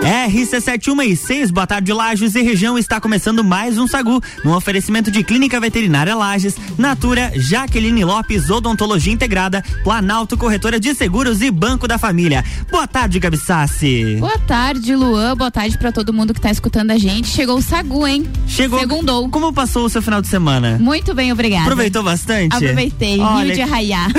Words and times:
RC716, 0.00 1.52
boa 1.52 1.66
tarde, 1.66 1.92
Lages 1.92 2.34
e 2.34 2.40
região. 2.40 2.78
Está 2.78 2.98
começando 2.98 3.44
mais 3.44 3.76
um 3.76 3.86
Sagu, 3.86 4.20
no 4.42 4.56
oferecimento 4.56 5.10
de 5.10 5.22
Clínica 5.22 5.60
Veterinária 5.60 6.14
Lages, 6.14 6.56
Natura, 6.78 7.30
Jaqueline 7.36 8.02
Lopes, 8.02 8.48
Odontologia 8.48 9.12
Integrada, 9.12 9.62
Planalto 9.84 10.38
Corretora 10.38 10.80
de 10.80 10.94
Seguros 10.94 11.42
e 11.42 11.50
Banco 11.50 11.86
da 11.86 11.98
Família. 11.98 12.42
Boa 12.70 12.86
tarde, 12.86 13.18
Gabi 13.18 13.36
Sassi. 13.36 14.16
Boa 14.18 14.38
tarde, 14.38 14.96
Luan. 14.96 15.36
Boa 15.36 15.50
tarde 15.50 15.76
para 15.76 15.92
todo 15.92 16.14
mundo 16.14 16.32
que 16.32 16.38
está 16.38 16.50
escutando 16.50 16.92
a 16.92 16.98
gente. 16.98 17.28
Chegou 17.28 17.58
o 17.58 17.62
Sagu, 17.62 18.06
hein? 18.06 18.24
Chegou. 18.46 18.80
Segundou. 18.80 19.28
Como 19.28 19.52
passou 19.52 19.84
o 19.84 19.90
seu 19.90 20.00
final 20.00 20.22
de 20.22 20.28
semana? 20.28 20.78
Muito 20.80 21.14
bem, 21.14 21.30
obrigada. 21.30 21.64
Aproveitou 21.64 22.02
bastante? 22.02 22.56
Aproveitei. 22.56 23.20
Olha... 23.20 23.44
Rio 23.44 23.54
de 23.54 23.60
arraiar. 23.60 24.10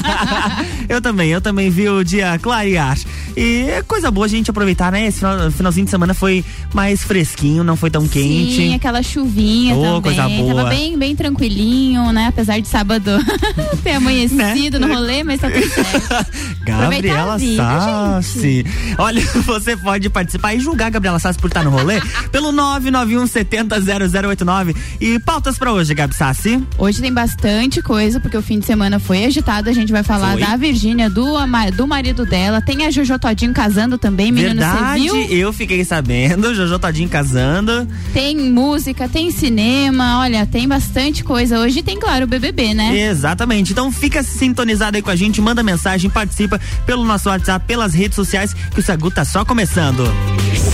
eu 0.88 1.02
também, 1.02 1.30
eu 1.30 1.42
também 1.42 1.68
vi 1.68 1.90
o 1.90 2.02
dia 2.02 2.38
clarear. 2.38 2.96
E 3.36 3.66
é 3.68 3.82
coisa 3.82 4.10
boa 4.10 4.26
a 4.26 4.28
gente 4.28 4.48
aproveitar, 4.48 4.93
né? 4.94 5.08
Esse 5.08 5.18
final, 5.18 5.50
finalzinho 5.50 5.84
de 5.84 5.90
semana 5.90 6.14
foi 6.14 6.44
mais 6.72 7.02
fresquinho, 7.02 7.64
não 7.64 7.76
foi 7.76 7.90
tão 7.90 8.06
quente. 8.06 8.56
Sim, 8.56 8.74
aquela 8.74 9.02
chuvinha 9.02 9.74
oh, 9.74 9.82
também. 9.82 10.02
Coisa 10.02 10.28
boa. 10.28 10.54
Tava 10.54 10.68
bem, 10.68 10.96
bem 10.96 11.16
tranquilinho, 11.16 12.12
né? 12.12 12.28
Apesar 12.28 12.60
de 12.60 12.68
sábado 12.68 13.10
ter 13.82 13.92
amanhecido 13.92 14.78
né? 14.78 14.86
no 14.86 14.94
rolê, 14.94 15.24
mas 15.24 15.40
tá 15.40 15.50
tudo 15.50 15.68
certo. 15.68 16.26
Gabriela 16.64 17.36
Sassi. 17.38 18.64
Olha, 18.96 19.20
você 19.44 19.76
pode 19.76 20.08
participar 20.08 20.54
e 20.54 20.60
julgar 20.60 20.86
a 20.86 20.90
Gabriela 20.90 21.18
Sassi 21.18 21.38
por 21.38 21.48
estar 21.48 21.64
no 21.64 21.70
rolê 21.70 22.00
pelo 22.30 22.52
991 22.52 23.26
70 23.26 23.76
0089. 23.80 24.76
E 25.00 25.18
pautas 25.18 25.58
pra 25.58 25.72
hoje, 25.72 25.92
Gabi 25.92 26.14
Sassi? 26.14 26.62
Hoje 26.78 27.00
tem 27.00 27.12
bastante 27.12 27.82
coisa, 27.82 28.20
porque 28.20 28.36
o 28.36 28.42
fim 28.42 28.60
de 28.60 28.66
semana 28.66 29.00
foi 29.00 29.24
agitado. 29.24 29.68
A 29.68 29.72
gente 29.72 29.90
vai 29.90 30.04
falar 30.04 30.32
foi? 30.32 30.42
da 30.42 30.56
Virgínia, 30.56 31.10
do, 31.10 31.34
do 31.76 31.86
marido 31.86 32.24
dela. 32.24 32.62
Tem 32.62 32.86
a 32.86 32.90
Jojo 32.90 33.18
Todinho 33.18 33.52
casando 33.52 33.98
também, 33.98 34.30
menino, 34.30 34.60
Verdade, 34.60 34.83
viu? 34.92 35.16
eu 35.30 35.52
fiquei 35.52 35.84
sabendo, 35.84 36.54
Jojo 36.54 36.78
Todinho 36.78 37.08
casando. 37.08 37.88
Tem 38.12 38.36
música, 38.36 39.08
tem 39.08 39.30
cinema, 39.30 40.20
olha, 40.20 40.46
tem 40.46 40.68
bastante 40.68 41.24
coisa. 41.24 41.58
Hoje 41.60 41.82
tem, 41.82 41.98
claro, 41.98 42.24
o 42.24 42.28
BBB, 42.28 42.74
né? 42.74 43.08
Exatamente. 43.08 43.72
Então 43.72 43.90
fica 43.90 44.22
sintonizado 44.22 44.96
aí 44.96 45.02
com 45.02 45.10
a 45.10 45.16
gente, 45.16 45.40
manda 45.40 45.62
mensagem, 45.62 46.10
participa 46.10 46.60
pelo 46.84 47.04
nosso 47.04 47.28
WhatsApp, 47.28 47.64
pelas 47.66 47.94
redes 47.94 48.16
sociais, 48.16 48.52
que 48.52 48.80
o 48.80 48.82
Sagu 48.82 49.10
tá 49.10 49.24
só 49.24 49.44
começando. 49.44 50.04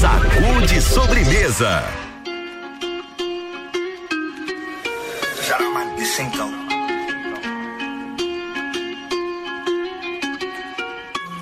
Sagu 0.01 0.67
de 0.67 0.81
sobremesa. 0.81 1.85
Então. 6.21 6.51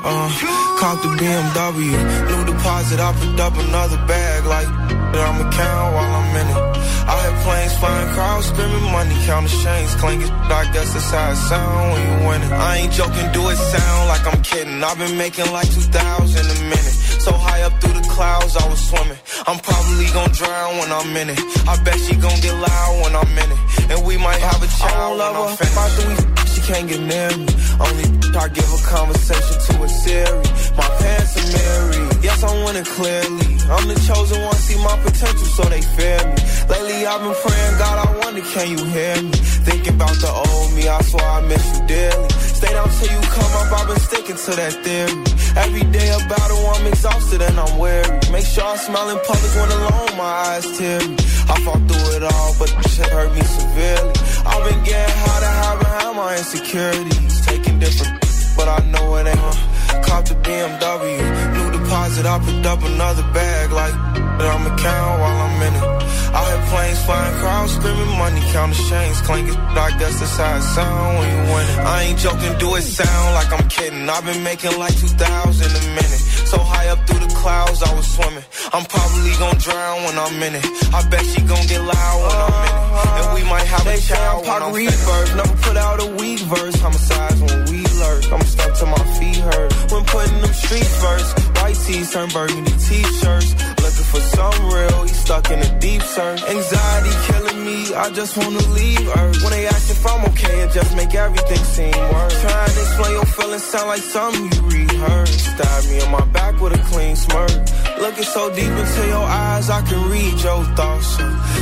Uh, 0.05 0.68
caught 0.79 1.03
the 1.03 1.11
BMW, 1.19 1.91
new 2.31 2.43
deposit, 2.55 3.01
I 3.01 3.11
picked 3.19 3.41
up 3.41 3.55
another 3.59 3.99
bag 4.07 4.47
like 4.47 4.69
I'ma 5.11 5.51
count 5.51 5.89
while 5.95 6.13
I'm 6.23 6.31
in 6.39 6.47
it. 6.47 6.61
I 7.03 7.15
had 7.19 7.35
planes 7.43 7.75
flying, 7.83 8.09
crowds 8.15 8.47
screaming, 8.47 8.87
money 8.95 9.17
counting 9.27 9.51
chains 9.59 9.95
clinking. 9.99 10.31
I 10.31 10.71
guess 10.71 10.95
that's 10.95 11.11
how 11.11 11.35
it 11.35 11.41
sound 11.51 11.83
when 11.93 12.03
you 12.07 12.15
win 12.29 12.41
it. 12.47 12.53
I 12.55 12.77
ain't 12.79 12.93
joking, 12.93 13.27
do 13.35 13.43
it 13.51 13.59
sound 13.59 14.07
like 14.07 14.25
I'm 14.31 14.41
kidding. 14.43 14.79
I've 14.85 14.99
been 14.99 15.19
making 15.19 15.51
like 15.51 15.67
2,000 15.67 15.91
a 15.91 16.59
minute. 16.71 16.97
So 17.27 17.33
high 17.35 17.63
up 17.67 17.75
through 17.83 17.99
the 17.99 18.07
clouds, 18.15 18.55
I 18.57 18.65
was 18.71 18.79
swimming. 18.79 19.19
I'm 19.51 19.59
probably 19.59 20.07
gonna 20.15 20.33
drown 20.33 20.79
when 20.79 20.91
I'm 20.95 21.11
in 21.17 21.35
it. 21.35 21.41
I 21.67 21.75
bet 21.83 21.99
she 22.07 22.15
gonna 22.15 22.39
get 22.39 22.55
loud 22.55 22.93
when 23.03 23.13
I'm 23.19 23.35
in 23.35 23.51
it. 23.51 23.61
And 23.91 24.07
we 24.07 24.15
might 24.17 24.39
have 24.39 24.63
a 24.63 24.71
child 24.79 25.19
when 25.19 25.35
I'm 25.35 25.57
finished 25.59 26.39
can't 26.69 26.87
get 26.87 27.01
near 27.01 27.31
me. 27.39 27.49
Only 27.81 28.18
Give 28.29 28.73
a 28.73 28.83
conversation 28.87 29.59
to 29.67 29.83
a 29.85 29.89
Siri. 29.89 30.43
My 30.77 30.89
pants 31.01 31.37
are 31.37 31.53
married, 31.53 32.25
yes, 32.25 32.43
I 32.45 32.63
want 32.63 32.77
it 32.77 32.87
clearly. 32.87 33.48
I'm 33.69 33.87
the 33.87 33.95
chosen 34.09 34.41
one, 34.43 34.57
see 34.57 34.79
my 34.81 34.97
potential, 35.05 35.45
so 35.45 35.63
they 35.69 35.83
fear 35.83 36.17
me. 36.25 36.41
Lately, 36.73 37.05
I've 37.05 37.21
been 37.21 37.37
praying, 37.37 37.75
God, 37.77 37.97
I 38.01 38.07
wonder, 38.25 38.41
can 38.41 38.67
you 38.73 38.83
hear 38.85 39.21
me? 39.21 39.37
Thinking 39.69 39.95
about 39.95 40.17
the 40.25 40.31
old 40.33 40.73
me, 40.73 40.89
I 40.89 41.01
swear 41.03 41.29
I 41.29 41.41
miss 41.45 41.65
you 41.77 41.87
dearly. 41.87 42.29
Stay 42.31 42.73
down 42.73 42.89
till 42.89 43.13
you 43.13 43.21
come 43.29 43.53
up, 43.61 43.69
I've 43.77 43.87
been 43.89 44.01
sticking 44.01 44.37
to 44.37 44.51
that 44.57 44.73
theory. 44.81 45.39
Every 45.57 45.85
day 45.93 46.09
a 46.09 46.19
battle, 46.33 46.65
I'm 46.75 46.87
exhausted 46.87 47.43
and 47.43 47.61
I'm 47.61 47.79
weary. 47.79 48.09
Make 48.33 48.47
sure 48.47 48.65
I 48.65 48.77
smile 48.77 49.11
in 49.11 49.21
public 49.21 49.53
when 49.53 49.71
alone, 49.71 50.17
my 50.17 50.33
eyes 50.49 50.67
teary. 50.79 51.13
I 51.53 51.57
fought 51.65 51.83
through 51.89 52.17
it 52.17 52.25
all, 52.25 52.51
but 52.59 52.73
the 52.73 52.89
shit 52.89 53.11
hurt 53.13 53.35
me 53.35 53.43
severely. 53.43 54.15
I've 54.49 54.65
been 54.65 54.81
getting 54.85 55.17
high 55.25 55.41
to 55.45 55.53
hide 55.61 55.79
behind 55.81 56.17
my 56.17 56.37
insecurities. 56.41 57.45
Taking 57.45 57.79
different, 57.79 58.17
but 58.57 58.69
I 58.69 58.81
know 58.89 59.17
it 59.17 59.27
ain't. 59.29 60.05
Caught 60.05 60.27
the 60.27 60.35
BMW, 60.47 61.68
deposit. 61.89 62.27
I 62.27 62.39
picked 62.45 62.67
up 62.67 62.83
another 62.83 63.23
bag, 63.33 63.73
like 63.73 63.95
that 64.39 64.49
I'ma 64.55 64.77
count 64.77 65.21
while 65.21 65.39
I'm 65.47 65.63
in 65.67 65.75
it. 65.75 65.85
I 66.29 66.41
hear 66.45 66.61
planes 66.69 67.01
flying, 67.05 67.35
crowds 67.41 67.73
screaming, 67.73 68.13
money 68.21 68.41
counting 68.53 68.85
chains 68.89 69.21
clanking. 69.23 69.57
I 69.57 69.91
guess 69.99 70.21
that's 70.21 70.37
how 70.37 70.57
it 70.57 70.63
sound 70.77 71.19
when 71.19 71.29
you 71.33 71.41
win 71.53 71.67
it. 71.73 71.79
I 71.81 71.97
ain't 72.05 72.19
joking, 72.19 72.55
do 72.59 72.77
it 72.77 72.83
sound 72.83 73.29
like 73.35 73.51
I'm 73.57 73.67
kidding. 73.69 74.05
I've 74.09 74.25
been 74.25 74.43
making 74.45 74.77
like 74.79 74.97
2,000 75.01 75.17
a 75.17 75.83
minute. 75.97 76.23
So 76.53 76.59
high 76.59 76.89
up 76.89 77.01
through 77.07 77.25
the 77.27 77.33
clouds, 77.35 77.83
I 77.83 77.95
was 77.95 78.07
swimming. 78.07 78.45
I'm 78.73 78.85
probably 78.85 79.33
gonna 79.41 79.59
drown 79.59 80.05
when 80.05 80.17
I'm 80.19 80.37
in 80.43 80.55
it. 80.61 80.65
I 80.93 81.01
bet 81.09 81.25
she 81.25 81.41
gonna 81.43 81.69
get 81.73 81.81
loud 81.81 82.17
when 82.25 82.37
I'm 82.37 82.57
in 82.69 82.73
it. 82.73 82.89
And 83.19 83.27
we 83.37 83.43
might 83.49 83.67
have 83.73 83.85
they 83.85 83.97
a 83.97 84.09
child 84.13 84.47
when 84.47 84.63
I'm 84.63 84.73
reverse. 84.73 85.31
Never 85.35 85.57
put 85.65 85.77
out 85.77 85.97
a 86.05 86.09
weak 86.21 86.41
verse. 86.53 86.77
Homicides 86.81 87.41
when 87.41 87.59
we 87.73 87.81
lurk. 88.01 88.23
I'm 88.33 88.45
stuck 88.45 88.73
to 88.81 88.87
my 88.87 89.05
feet 89.17 89.41
hurt. 89.49 89.71
When 89.93 90.05
putting 90.05 90.41
them 90.41 90.53
streets 90.53 90.95
first. 91.01 91.33
White 91.61 91.77
tees 91.87 92.13
turn 92.13 92.29
burgundy 92.31 92.73
t-shirts. 92.73 93.78
For 94.19 94.37
some 94.37 94.67
real, 94.75 95.03
he 95.05 95.15
stuck 95.15 95.49
in 95.53 95.61
a 95.61 95.79
deep 95.79 96.03
search. 96.03 96.43
Anxiety 96.43 97.15
killing 97.31 97.65
me, 97.65 97.95
I 97.95 98.11
just 98.11 98.37
wanna 98.37 98.65
leave 98.75 99.07
Earth. 99.17 99.39
When 99.43 99.53
they 99.53 99.65
ask 99.69 99.89
if 99.91 100.05
I'm 100.05 100.25
okay, 100.31 100.57
it 100.65 100.73
just 100.73 100.97
make 100.97 101.15
everything 101.15 101.63
seem 101.77 101.95
worse. 101.95 102.41
Trying 102.43 102.73
to 102.75 102.81
explain 102.83 103.13
your 103.13 103.27
feelings 103.27 103.63
sound 103.63 103.87
like 103.87 104.03
something 104.03 104.51
you 104.51 104.63
rehearsed. 104.75 105.39
Stab 105.55 105.85
me 105.85 106.03
in 106.03 106.11
my 106.11 106.25
back 106.35 106.61
with 106.61 106.75
a 106.75 106.83
clean 106.91 107.15
smirk. 107.15 107.53
Looking 108.01 108.25
so 108.25 108.51
deep 108.51 108.75
into 108.83 109.03
your 109.07 109.23
eyes, 109.23 109.71
I 109.71 109.83
can 109.83 110.03
read 110.11 110.35
your 110.43 110.65
thoughts. 110.75 111.17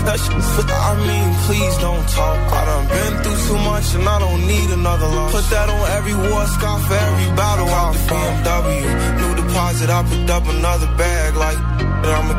That 0.06 0.16
shit, 0.16 0.40
but 0.56 0.70
I 0.72 0.92
mean, 1.08 1.28
please 1.44 1.76
don't 1.76 2.08
talk. 2.08 2.38
I 2.56 2.64
done 2.64 2.86
been 2.88 3.12
through 3.22 3.40
too 3.48 3.60
much 3.68 3.94
and 3.96 4.08
I 4.08 4.18
don't 4.18 4.46
need 4.46 4.70
another 4.70 5.08
loss. 5.08 5.32
Put 5.32 5.46
that 5.50 5.68
on 5.68 5.84
every 5.98 6.14
war 6.14 6.46
scar 6.56 6.78
for 6.80 6.94
every 6.94 7.36
battle. 7.36 7.68
Out 7.68 7.92
the 7.92 8.00
BMW, 8.08 8.80
new 9.20 9.32
deposit, 9.44 9.90
I 9.90 10.00
picked 10.08 10.30
up 10.30 10.46
another 10.48 10.88
bag 10.96 11.36
like 11.36 11.60
that 12.06 12.12
I'ma 12.22 12.38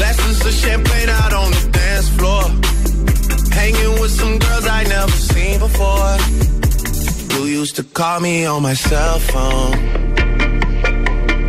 Glasses 0.00 0.46
of 0.46 0.54
champagne 0.54 1.10
out 1.10 1.34
on 1.34 1.50
the 1.50 1.68
dance 1.72 2.08
floor. 2.16 2.44
Hanging 3.52 4.00
with 4.00 4.10
some 4.10 4.38
girls 4.38 4.66
I 4.66 4.84
never 4.84 5.12
seen 5.12 5.58
before. 5.58 6.16
You 7.34 7.44
used 7.60 7.76
to 7.76 7.82
call 7.82 8.18
me 8.20 8.46
on 8.46 8.62
my 8.62 8.72
cell 8.72 9.18
phone. 9.18 9.72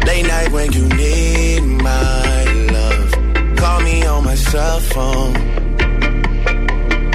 Late 0.05 0.27
night 0.27 0.51
when 0.51 0.73
you 0.73 0.85
need 1.01 1.61
my 1.61 2.43
love. 2.75 3.55
Call 3.55 3.79
me 3.83 4.05
on 4.05 4.25
my 4.25 4.35
cell 4.35 4.79
phone. 4.81 5.33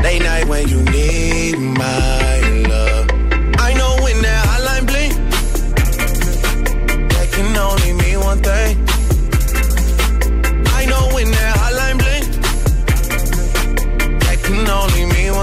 Late 0.05 0.23
night 0.23 0.47
when 0.49 0.67
you 0.69 0.81
need 0.85 1.59
my 1.59 2.36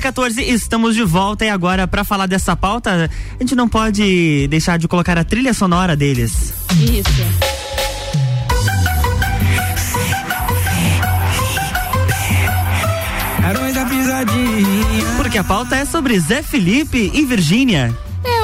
14, 0.00 0.42
estamos 0.42 0.94
de 0.94 1.02
volta 1.02 1.44
e 1.44 1.48
agora 1.48 1.86
para 1.86 2.04
falar 2.04 2.26
dessa 2.26 2.56
pauta, 2.56 3.10
a 3.38 3.42
gente 3.42 3.54
não 3.54 3.68
pode 3.68 4.48
deixar 4.48 4.78
de 4.78 4.88
colocar 4.88 5.18
a 5.18 5.24
trilha 5.24 5.54
sonora 5.54 5.96
deles. 5.96 6.52
Isso. 6.72 7.50
Porque 15.16 15.38
a 15.38 15.44
pauta 15.44 15.76
é 15.76 15.84
sobre 15.84 16.18
Zé 16.18 16.42
Felipe 16.42 17.10
e 17.14 17.24
Virgínia. 17.24 17.96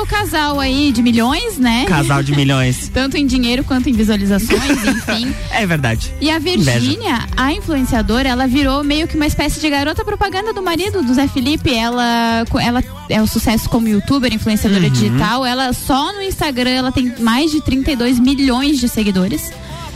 O 0.06 0.08
casal 0.08 0.60
aí 0.60 0.92
de 0.92 1.02
milhões, 1.02 1.58
né? 1.58 1.84
Casal 1.88 2.22
de 2.22 2.34
milhões. 2.34 2.88
Tanto 2.94 3.16
em 3.16 3.26
dinheiro 3.26 3.64
quanto 3.64 3.88
em 3.88 3.92
visualizações, 3.92 4.86
enfim. 4.86 5.34
É 5.50 5.66
verdade. 5.66 6.12
E 6.20 6.30
a 6.30 6.38
Virgínia, 6.38 7.26
a 7.36 7.52
influenciadora, 7.52 8.28
ela 8.28 8.46
virou 8.46 8.84
meio 8.84 9.08
que 9.08 9.16
uma 9.16 9.26
espécie 9.26 9.60
de 9.60 9.68
garota 9.68 10.04
propaganda 10.04 10.52
do 10.52 10.62
marido 10.62 11.02
do 11.02 11.12
Zé 11.12 11.26
Felipe. 11.26 11.74
Ela, 11.74 12.44
ela 12.60 12.82
é 13.08 13.20
um 13.20 13.26
sucesso 13.26 13.68
como 13.68 13.88
youtuber, 13.88 14.32
influenciadora 14.32 14.84
Uhum. 14.84 14.90
digital. 14.90 15.44
Ela 15.44 15.72
só 15.72 16.12
no 16.12 16.22
Instagram 16.22 16.70
ela 16.70 16.92
tem 16.92 17.12
mais 17.20 17.50
de 17.50 17.60
32 17.60 18.18
milhões 18.20 18.78
de 18.78 18.88
seguidores. 18.88 19.50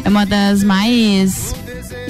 É 0.05 0.09
uma 0.09 0.27
das 0.27 0.65
mais, 0.65 1.55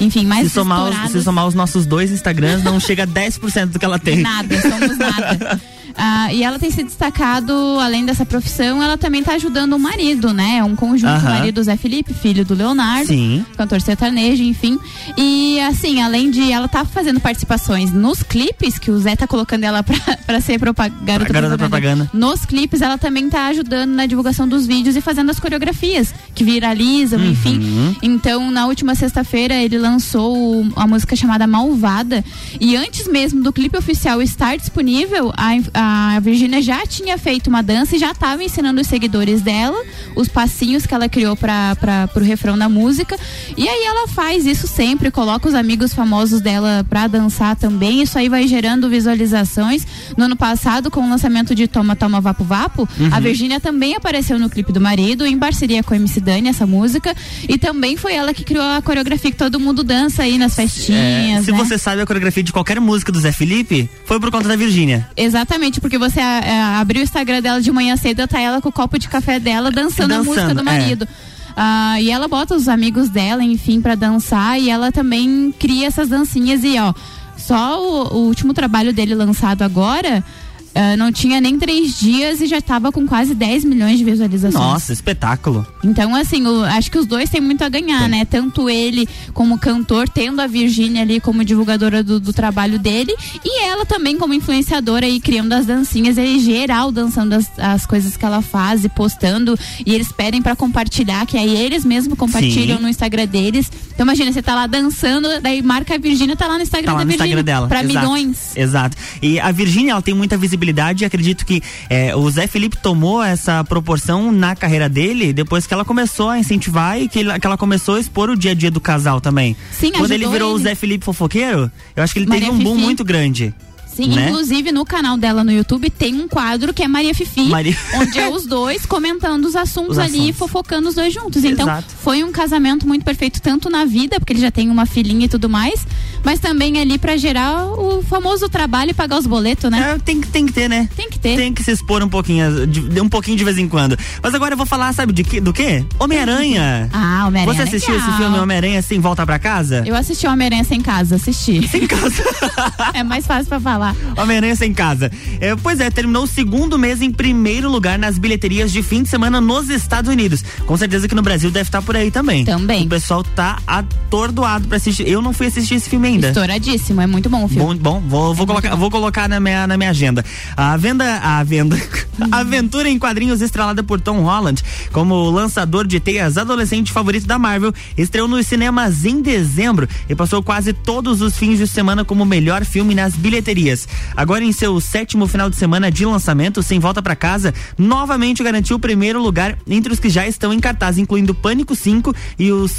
enfim, 0.01 0.25
mais 0.25 0.45
Se 0.49 0.55
somar, 0.55 0.89
os, 1.07 1.13
se 1.13 1.23
somar 1.23 1.47
os 1.47 1.55
nossos 1.55 1.85
dois 1.85 2.11
Instagrams, 2.11 2.63
não 2.65 2.81
chega 2.81 3.03
a 3.03 3.07
10% 3.07 3.67
do 3.67 3.79
que 3.79 3.85
ela 3.85 3.99
tem. 3.99 4.19
Nada, 4.21 4.61
somos 4.63 4.97
nada. 4.97 5.61
Ah, 5.97 6.33
e 6.33 6.43
ela 6.43 6.59
tem 6.59 6.71
se 6.71 6.83
destacado, 6.83 7.53
além 7.81 8.05
dessa 8.05 8.25
profissão, 8.25 8.83
ela 8.83 8.97
também 8.97 9.23
tá 9.23 9.35
ajudando 9.35 9.75
o 9.75 9.79
marido, 9.79 10.33
né? 10.33 10.59
É 10.59 10.65
um 10.65 10.75
conjunto, 10.77 11.11
Aham. 11.11 11.27
o 11.27 11.31
marido 11.39 11.63
Zé 11.63 11.77
Felipe, 11.77 12.15
filho 12.15 12.45
do 12.45 12.55
Leonardo, 12.55 13.09
Sim. 13.09 13.45
cantor 13.57 13.81
sertanejo, 13.81 14.43
enfim. 14.43 14.79
E 15.17 15.61
assim, 15.61 16.01
além 16.03 16.31
de 16.31 16.51
ela 16.51 16.69
tá 16.69 16.85
fazendo 16.85 17.21
participações 17.21 17.93
nos 17.93 18.23
clipes, 18.23 18.79
que 18.79 18.91
o 18.91 18.99
Zé 18.99 19.17
tá 19.17 19.27
colocando 19.27 19.65
ela 19.65 19.83
pra, 19.85 19.97
pra 20.27 20.41
ser 20.41 20.59
propa 20.59 20.89
garota, 20.89 21.33
Garota 21.33 21.59
propaganda. 21.59 22.11
Nos 22.13 22.45
clipes, 22.45 22.81
ela 22.81 22.97
também 22.99 23.29
tá 23.29 23.47
ajudando 23.49 23.91
na 23.91 24.07
divulgação 24.07 24.47
dos 24.49 24.67
vídeos 24.67 24.97
e 24.97 25.01
fazendo 25.01 25.31
as 25.31 25.39
coreografias 25.41 26.15
que 26.35 26.45
viralizam, 26.45 27.19
Uhum. 27.21 27.31
enfim. 27.31 27.97
Então, 28.03 28.51
na 28.51 28.67
última 28.67 28.95
sexta-feira, 28.95 29.55
ele 29.55 29.79
lançou 29.79 30.67
a 30.77 30.87
música 30.87 31.15
chamada 31.17 31.47
Malvada. 31.47 32.25
E 32.61 32.77
antes 32.77 33.07
mesmo 33.09 33.43
do 33.43 33.53
clipe 33.53 33.77
oficial 33.77 34.21
estar 34.23 34.57
disponível, 34.57 35.33
a, 35.37 35.51
a 35.83 36.21
Virgínia 36.21 36.61
já 36.61 36.85
tinha 36.87 37.17
feito 37.17 37.49
uma 37.49 37.63
dança 37.63 37.97
e 37.97 37.99
já 37.99 38.11
estava 38.13 38.43
ensinando 38.45 38.81
os 38.81 38.87
seguidores 38.87 39.41
dela 39.43 39.81
os 40.17 40.29
passinhos 40.29 40.87
que 40.87 40.93
ela 40.95 41.09
criou 41.09 41.37
para 41.37 42.09
o 42.17 42.21
refrão 42.21 42.59
da 42.59 42.69
música. 42.69 43.17
E 43.57 43.69
aí 43.69 43.85
ela 43.85 44.09
faz 44.09 44.45
isso 44.45 44.67
sempre, 44.67 45.11
coloca 45.11 45.49
os 45.49 45.55
amigos 45.55 45.95
famosos 45.95 46.41
dela 46.41 46.85
pra 46.89 47.07
dançar 47.07 47.55
também. 47.57 48.03
Isso 48.03 48.19
aí 48.19 48.29
vai 48.29 48.47
gerando 48.47 48.89
visualizações. 48.89 49.87
No 50.17 50.25
ano 50.25 50.37
passado, 50.37 50.91
com 50.91 51.01
o 51.07 51.09
lançamento 51.09 51.55
de 51.55 51.69
Toma, 51.69 51.95
Toma, 51.95 52.21
Vapo, 52.21 52.43
Vapo, 52.45 52.89
a 53.13 53.21
Virgínia 53.21 53.61
também 53.61 53.95
apareceu 53.95 54.39
no 54.39 54.51
clipe 54.51 54.73
do 54.73 54.81
marido, 54.81 55.25
em 55.25 55.39
parceria 55.39 55.83
com 55.83 55.95
a 55.95 55.97
MC 55.97 56.21
Dani, 56.21 56.49
essa 56.49 56.67
música. 56.67 57.15
E 57.49 57.57
também 57.57 57.97
foi 57.97 58.15
ela 58.15 58.35
que 58.35 58.43
criou 58.45 58.65
a 58.65 58.83
coreografia 58.83 59.31
que 59.31 59.37
todo 59.37 59.61
mundo 59.61 59.85
dança 59.85 60.23
aí 60.25 60.39
nas 60.39 60.59
É, 60.59 60.63
festinhas. 60.63 61.45
se 61.45 61.53
né? 61.53 61.59
você 61.59 61.79
sabe 61.79 62.03
a 62.03 62.07
coreografia 62.07 62.43
de 62.43 62.53
qualquer 62.53 62.81
música 62.81 63.13
do 63.13 63.21
Zé 63.21 63.31
Felipe, 63.33 63.89
foi 64.05 64.19
por 64.19 64.31
conta 64.31 64.49
da 64.49 64.57
Virgínia. 64.57 65.09
Exatamente, 65.17 65.70
porque 65.79 65.99
você 65.99 66.21
é, 66.21 66.63
abriu 66.79 67.03
o 67.03 67.05
Instagram 67.05 67.43
dela 67.43 67.61
de 67.61 67.71
manhã 67.71 67.95
cedo, 67.99 68.27
tá 68.27 68.41
ela 68.41 68.63
com 68.63 68.71
o 68.71 68.73
copo 68.73 68.99
de 68.99 69.09
café 69.09 69.39
dela 69.39 69.71
dançando, 69.71 70.15
a 70.15 70.17
Dançando, 70.17 70.25
música 70.25 70.55
do 70.55 70.61
é. 70.61 70.63
marido. 70.63 71.07
Ah, 71.55 72.01
e 72.01 72.11
ela 72.11 72.27
bota 72.27 72.55
os 72.55 72.69
amigos 72.69 73.11
dela, 73.11 73.45
enfim, 73.45 73.83
pra 73.83 73.95
dançar 73.95 74.59
e 74.59 74.71
ela 74.71 74.91
também 74.91 75.55
cria 75.59 75.87
essas 75.87 76.09
dancinhas 76.09 76.65
e 76.65 76.79
ó. 76.79 76.95
Só 77.37 77.83
o, 77.83 78.15
o 78.15 78.27
último 78.27 78.55
trabalho 78.55 78.93
dele 78.93 79.15
lançado 79.15 79.63
agora 79.63 80.25
Uh, 80.71 80.97
não 80.97 81.11
tinha 81.11 81.41
nem 81.41 81.59
três 81.59 81.99
dias 81.99 82.41
e 82.41 82.47
já 82.47 82.59
estava 82.59 82.93
com 82.93 83.05
quase 83.05 83.35
10 83.35 83.65
milhões 83.65 83.99
de 83.99 84.05
visualizações. 84.05 84.55
Nossa, 84.55 84.93
espetáculo. 84.93 85.67
Então, 85.83 86.15
assim, 86.15 86.47
o, 86.47 86.65
acho 86.65 86.89
que 86.93 86.99
os 86.99 87.07
dois 87.07 87.29
têm 87.29 87.41
muito 87.41 87.65
a 87.65 87.69
ganhar, 87.69 88.05
Sim. 88.05 88.11
né? 88.11 88.25
Tanto 88.25 88.71
ele 88.71 89.09
como 89.35 89.59
cantor, 89.59 90.09
tendo 90.09 90.41
a 90.41 90.47
Virgínia 90.47 91.03
ali 91.03 91.19
como 91.19 91.45
divulgadora 91.45 92.05
do, 92.05 92.21
do, 92.21 92.33
trabalho 92.33 92.79
dele, 92.79 93.13
e 93.45 93.65
ela 93.65 93.85
também 93.85 94.17
como 94.17 94.33
influenciadora 94.33 95.09
e 95.09 95.19
criando 95.19 95.53
as 95.55 95.67
dancinhas, 95.67 96.17
ele 96.17 96.39
geral 96.39 96.93
dançando 96.93 97.35
as, 97.35 97.51
as 97.59 97.85
coisas 97.85 98.17
que 98.17 98.25
ela 98.25 98.41
faz 98.41 98.85
e 98.85 98.89
postando, 98.89 99.59
e 99.85 99.93
eles 99.93 100.13
pedem 100.13 100.41
para 100.41 100.55
compartilhar, 100.55 101.27
que 101.27 101.37
aí 101.37 101.57
eles 101.57 101.85
mesmos 101.85 102.17
compartilham 102.17 102.77
Sim. 102.77 102.83
no 102.85 102.89
Instagram 102.89 103.27
deles. 103.27 103.71
Então, 103.93 104.07
imagina, 104.07 104.33
você 104.33 104.41
tá 104.41 104.55
lá 104.55 104.69
dançando, 104.69 105.29
daí 105.41 105.63
marca 105.63 105.97
a 105.97 105.99
Virgínia, 105.99 106.37
tá 106.37 106.47
lá 106.47 106.57
no 106.57 106.63
Instagram 106.63 106.87
tá 106.87 106.93
lá 106.93 107.05
da 107.05 107.05
Virgínia. 107.05 107.43
dela. 107.43 107.67
Pra 107.67 107.83
Exato. 107.83 107.99
milhões. 107.99 108.57
Exato. 108.57 108.97
E 109.21 109.41
a 109.41 109.51
Virgínia, 109.51 109.93
ela 109.93 110.03
tem 110.03 110.15
muita 110.15 110.37
visibilidade 110.37 110.60
visibilidade 110.61 111.03
e 111.03 111.07
acredito 111.07 111.45
que 111.45 111.63
é, 111.89 112.15
o 112.15 112.31
Zé 112.31 112.47
Felipe 112.47 112.77
tomou 112.77 113.23
essa 113.23 113.65
proporção 113.65 114.31
na 114.31 114.55
carreira 114.55 114.89
dele 114.89 115.33
depois 115.33 115.67
que 115.67 115.75
ela 115.75 115.85
começou 115.85 116.29
a 116.29 116.39
incentivar 116.39 117.01
e 117.01 117.09
que, 117.09 117.19
ele, 117.19 117.39
que 117.39 117.47
ela 117.47 117.57
começou 117.57 117.97
a 117.97 118.01
expor 118.01 118.29
o 118.31 118.37
dia 118.37 118.53
a 118.53 118.55
dia 118.55 118.71
do 118.71 118.81
casal 118.81 119.21
também. 119.21 119.57
Sim, 119.73 119.93
Quando 119.93 120.13
ele 120.13 120.29
virou 120.29 120.51
ele. 120.51 120.61
o 120.61 120.63
Zé 120.63 120.75
Felipe 120.75 121.05
fofoqueiro, 121.05 121.71
eu 121.97 122.03
acho 122.03 122.13
que 122.13 122.19
ele 122.19 122.27
Maria 122.27 122.47
teve 122.49 122.59
um 122.59 122.63
boom 122.63 122.77
muito 122.77 123.03
grande. 123.05 123.55
Sim, 123.95 124.15
né? 124.15 124.29
inclusive 124.29 124.73
no 124.73 124.85
canal 124.85 125.17
dela 125.17 125.43
no 125.43 125.53
YouTube 125.53 125.91
tem 125.91 126.15
um 126.15 126.29
quadro 126.29 126.73
que 126.73 126.83
é 126.83 126.89
Maria 126.89 127.15
Fifi, 127.15 127.49
Maria... 127.49 127.77
onde 127.95 128.19
é 128.19 128.29
os 128.29 128.47
dois 128.47 128.87
comentando 128.87 129.45
os 129.45 129.57
assuntos 129.57 129.97
os 129.97 129.99
ali 129.99 130.31
e 130.31 130.33
fofocando 130.33 130.89
os 130.89 130.95
dois 130.95 131.13
juntos. 131.13 131.45
Então, 131.45 131.67
Exato. 131.67 131.95
foi 132.03 132.23
um 132.23 132.33
casamento 132.33 132.87
muito 132.87 133.05
perfeito, 133.05 133.41
tanto 133.41 133.69
na 133.69 133.85
vida, 133.85 134.19
porque 134.21 134.33
ele 134.33 134.41
já 134.41 134.51
tem 134.51 134.71
uma 134.71 134.87
filhinha 134.87 135.27
e 135.27 135.29
tudo 135.29 135.49
mais, 135.49 135.87
mas 136.25 136.39
também 136.39 136.81
ali 136.81 136.99
para 136.99 137.17
gerar 137.17 137.67
o 137.67 138.03
famoso 138.03 138.49
trabalho 138.49 138.91
e 138.91 138.95
pagar 138.95 139.19
os 139.19 139.27
boletos, 139.27 139.71
né? 139.71 139.95
É, 139.95 139.99
tem, 139.99 140.21
tem 140.21 140.47
que 140.47 140.53
ter, 140.53 140.69
né? 140.69 140.89
Tem 140.97 141.11
que 141.11 141.19
ter. 141.19 141.37
Tem 141.37 141.53
que 141.53 141.63
se 141.63 141.73
expor 141.73 142.03
um 142.03 142.09
pouquinho, 142.09 142.67
de, 142.67 143.01
um 143.01 143.09
pouquinho 143.09 143.37
de 143.37 143.45
vez 143.45 143.59
em 143.59 143.69
quando. 143.69 143.99
Mas 144.23 144.35
agora 144.35 144.55
eu 144.55 144.57
vou 144.57 144.67
falar, 144.67 144.93
sabe, 144.93 145.13
de 145.13 145.25
que, 145.25 145.41
do 145.41 145.53
quê? 145.53 145.85
Homem-Aranha. 145.99 146.89
Ah, 146.93 147.27
Homem-Aranha. 147.27 147.57
Você 147.57 147.63
assistiu 147.63 147.95
legal. 147.95 148.09
esse 148.09 148.19
filme 148.19 148.39
Homem-Aranha 148.39 148.83
sem 148.83 149.01
volta 149.01 149.27
para 149.27 149.39
casa? 149.39 149.83
Eu 149.87 149.95
assisti 149.95 150.27
Homem-Aranha 150.27 150.65
sem 150.65 150.81
casa, 150.81 151.17
assisti. 151.17 151.67
Sem 151.69 151.87
casa. 151.87 152.23
é 152.95 153.03
mais 153.03 153.27
fácil 153.27 153.47
para 153.47 153.61
falar. 153.61 153.80
Homem-Aranha 154.17 154.57
sem 154.57 154.73
casa. 154.73 155.11
É, 155.41 155.55
pois 155.57 155.81
é, 155.81 155.91
terminou 155.91 156.25
o 156.25 156.27
segundo 156.27 156.79
mês 156.79 157.01
em 157.03 157.11
primeiro 157.11 157.71
lugar 157.71 157.99
nas 157.99 158.19
bilheterias 158.19 158.73
de 158.73 158.83
fim 158.83 159.03
de 159.03 159.09
semana 159.09 159.41
nos 159.41 159.69
Estados 159.69 160.11
Unidos. 160.11 160.45
Com 160.67 160.77
certeza 160.77 161.09
que 161.09 161.15
no 161.15 161.23
Brasil 161.23 161.51
deve 161.51 161.69
estar 161.69 161.83
por 161.83 161.97
aí 161.97 162.11
também. 162.11 162.45
Também. 162.45 162.85
O 162.85 162.89
pessoal 162.89 163.23
tá 163.23 163.59
atordoado 163.67 164.69
pra 164.69 164.77
assistir. 164.77 165.09
Eu 165.09 165.23
não 165.23 165.33
fui 165.33 165.47
assistir 165.47 165.75
esse 165.75 165.89
filme 165.89 166.09
ainda. 166.09 166.29
Estouradíssimo, 166.29 167.01
é 167.01 167.07
muito 167.07 167.29
bom 167.29 167.45
o 167.45 167.49
filme. 167.49 167.75
Bom, 167.75 167.77
bom 167.77 168.01
vou, 168.01 168.35
vou 168.35 168.45
é 168.45 168.47
colocar, 168.47 168.75
vou 168.77 168.91
colocar 168.91 169.29
na 169.29 169.41
minha, 169.41 169.67
na 169.67 169.77
minha 169.77 169.91
agenda. 169.91 170.25
A 170.57 170.77
venda, 170.77 171.19
a 171.19 171.43
venda, 171.43 171.77
a 172.31 172.39
aventura 172.39 172.89
em 172.89 172.99
quadrinhos 172.99 173.41
estrelada 173.41 173.83
por 173.83 174.01
Tom 174.01 174.23
Holland 174.23 174.63
como 174.93 175.31
lançador 175.31 175.87
de 175.87 176.01
teias 176.01 176.37
adolescente 176.37 176.93
favorito 176.93 177.27
da 177.27 177.39
Marvel, 177.39 177.73
estreou 177.97 178.27
nos 178.27 178.47
cinemas 178.47 179.05
em 179.05 179.23
dezembro 179.23 179.89
e 180.09 180.15
passou 180.15 180.43
quase 180.43 180.73
todos 180.73 181.23
os 181.23 181.37
fins 181.37 181.59
de 181.59 181.67
semana 181.67 182.05
como 182.05 182.25
melhor 182.25 182.65
filme 182.65 182.95
nas 182.95 183.15
bilheterias. 183.15 183.70
Agora 184.17 184.45
em 184.45 184.53
seu 184.53 184.81
sétimo 184.81 185.27
final 185.27 185.49
de 185.49 185.57
semana 185.57 185.91
de 185.91 186.05
lançamento, 186.05 186.63
Sem 186.63 186.79
Volta 186.79 187.03
para 187.03 187.17
Casa, 187.17 187.55
novamente 187.79 188.43
garantiu 188.43 188.77
o 188.77 188.81
primeiro 188.81 189.23
lugar 189.23 189.57
entre 189.69 189.93
os 189.93 190.01
que 190.01 190.09
já 190.09 190.27
estão 190.27 190.53
em 190.53 190.61
cartaz, 190.61 190.99
incluindo 190.99 191.35
Pânico 191.35 191.75
5 191.75 192.15
e 192.39 192.51
o 192.53 192.67
2. 192.67 192.71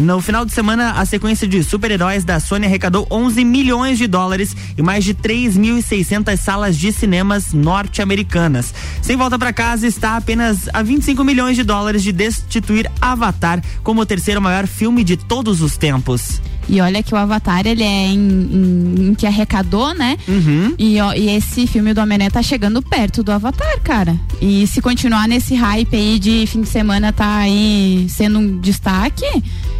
No 0.00 0.20
final 0.20 0.44
de 0.44 0.52
semana, 0.52 0.92
a 0.92 1.04
sequência 1.04 1.46
de 1.46 1.62
super-heróis 1.62 2.24
da 2.24 2.40
Sony 2.40 2.66
arrecadou 2.66 3.06
11 3.10 3.44
milhões 3.44 3.98
de 3.98 4.06
dólares 4.06 4.56
e 4.76 4.82
mais 4.82 5.04
de 5.04 5.14
3.600 5.14 6.36
salas 6.36 6.76
de 6.76 6.92
cinemas 6.92 7.52
norte-americanas. 7.52 8.74
Sem 9.02 9.16
Volta 9.16 9.38
para 9.38 9.52
Casa 9.52 9.86
está 9.86 10.16
apenas 10.16 10.68
a 10.72 10.82
25 10.82 11.24
milhões 11.24 11.56
de 11.56 11.64
dólares 11.64 12.02
de 12.02 12.12
destituir 12.12 12.90
Avatar 13.00 13.62
como 13.82 14.00
o 14.00 14.06
terceiro 14.06 14.40
maior 14.40 14.66
filme 14.66 15.04
de 15.04 15.16
todos 15.16 15.60
os 15.60 15.76
tempos. 15.76 16.40
E 16.68 16.80
olha 16.80 17.02
que 17.02 17.14
o 17.14 17.16
Avatar, 17.16 17.66
ele 17.66 17.82
é 17.82 18.06
em, 18.06 18.18
em, 18.18 19.08
em 19.08 19.14
que 19.14 19.26
arrecadou, 19.26 19.94
né? 19.94 20.16
Uhum. 20.28 20.74
E, 20.78 21.00
ó, 21.00 21.12
e 21.14 21.30
esse 21.30 21.66
filme 21.66 21.94
do 21.94 22.00
Homem-Aranha 22.00 22.30
tá 22.30 22.42
chegando 22.42 22.82
perto 22.82 23.22
do 23.22 23.32
Avatar, 23.32 23.80
cara. 23.82 24.18
E 24.40 24.66
se 24.66 24.82
continuar 24.82 25.26
nesse 25.26 25.54
hype 25.54 25.96
aí 25.96 26.18
de 26.18 26.46
fim 26.46 26.62
de 26.62 26.68
semana 26.68 27.12
tá 27.12 27.38
aí 27.38 28.06
sendo 28.08 28.38
um 28.38 28.58
destaque, 28.58 29.24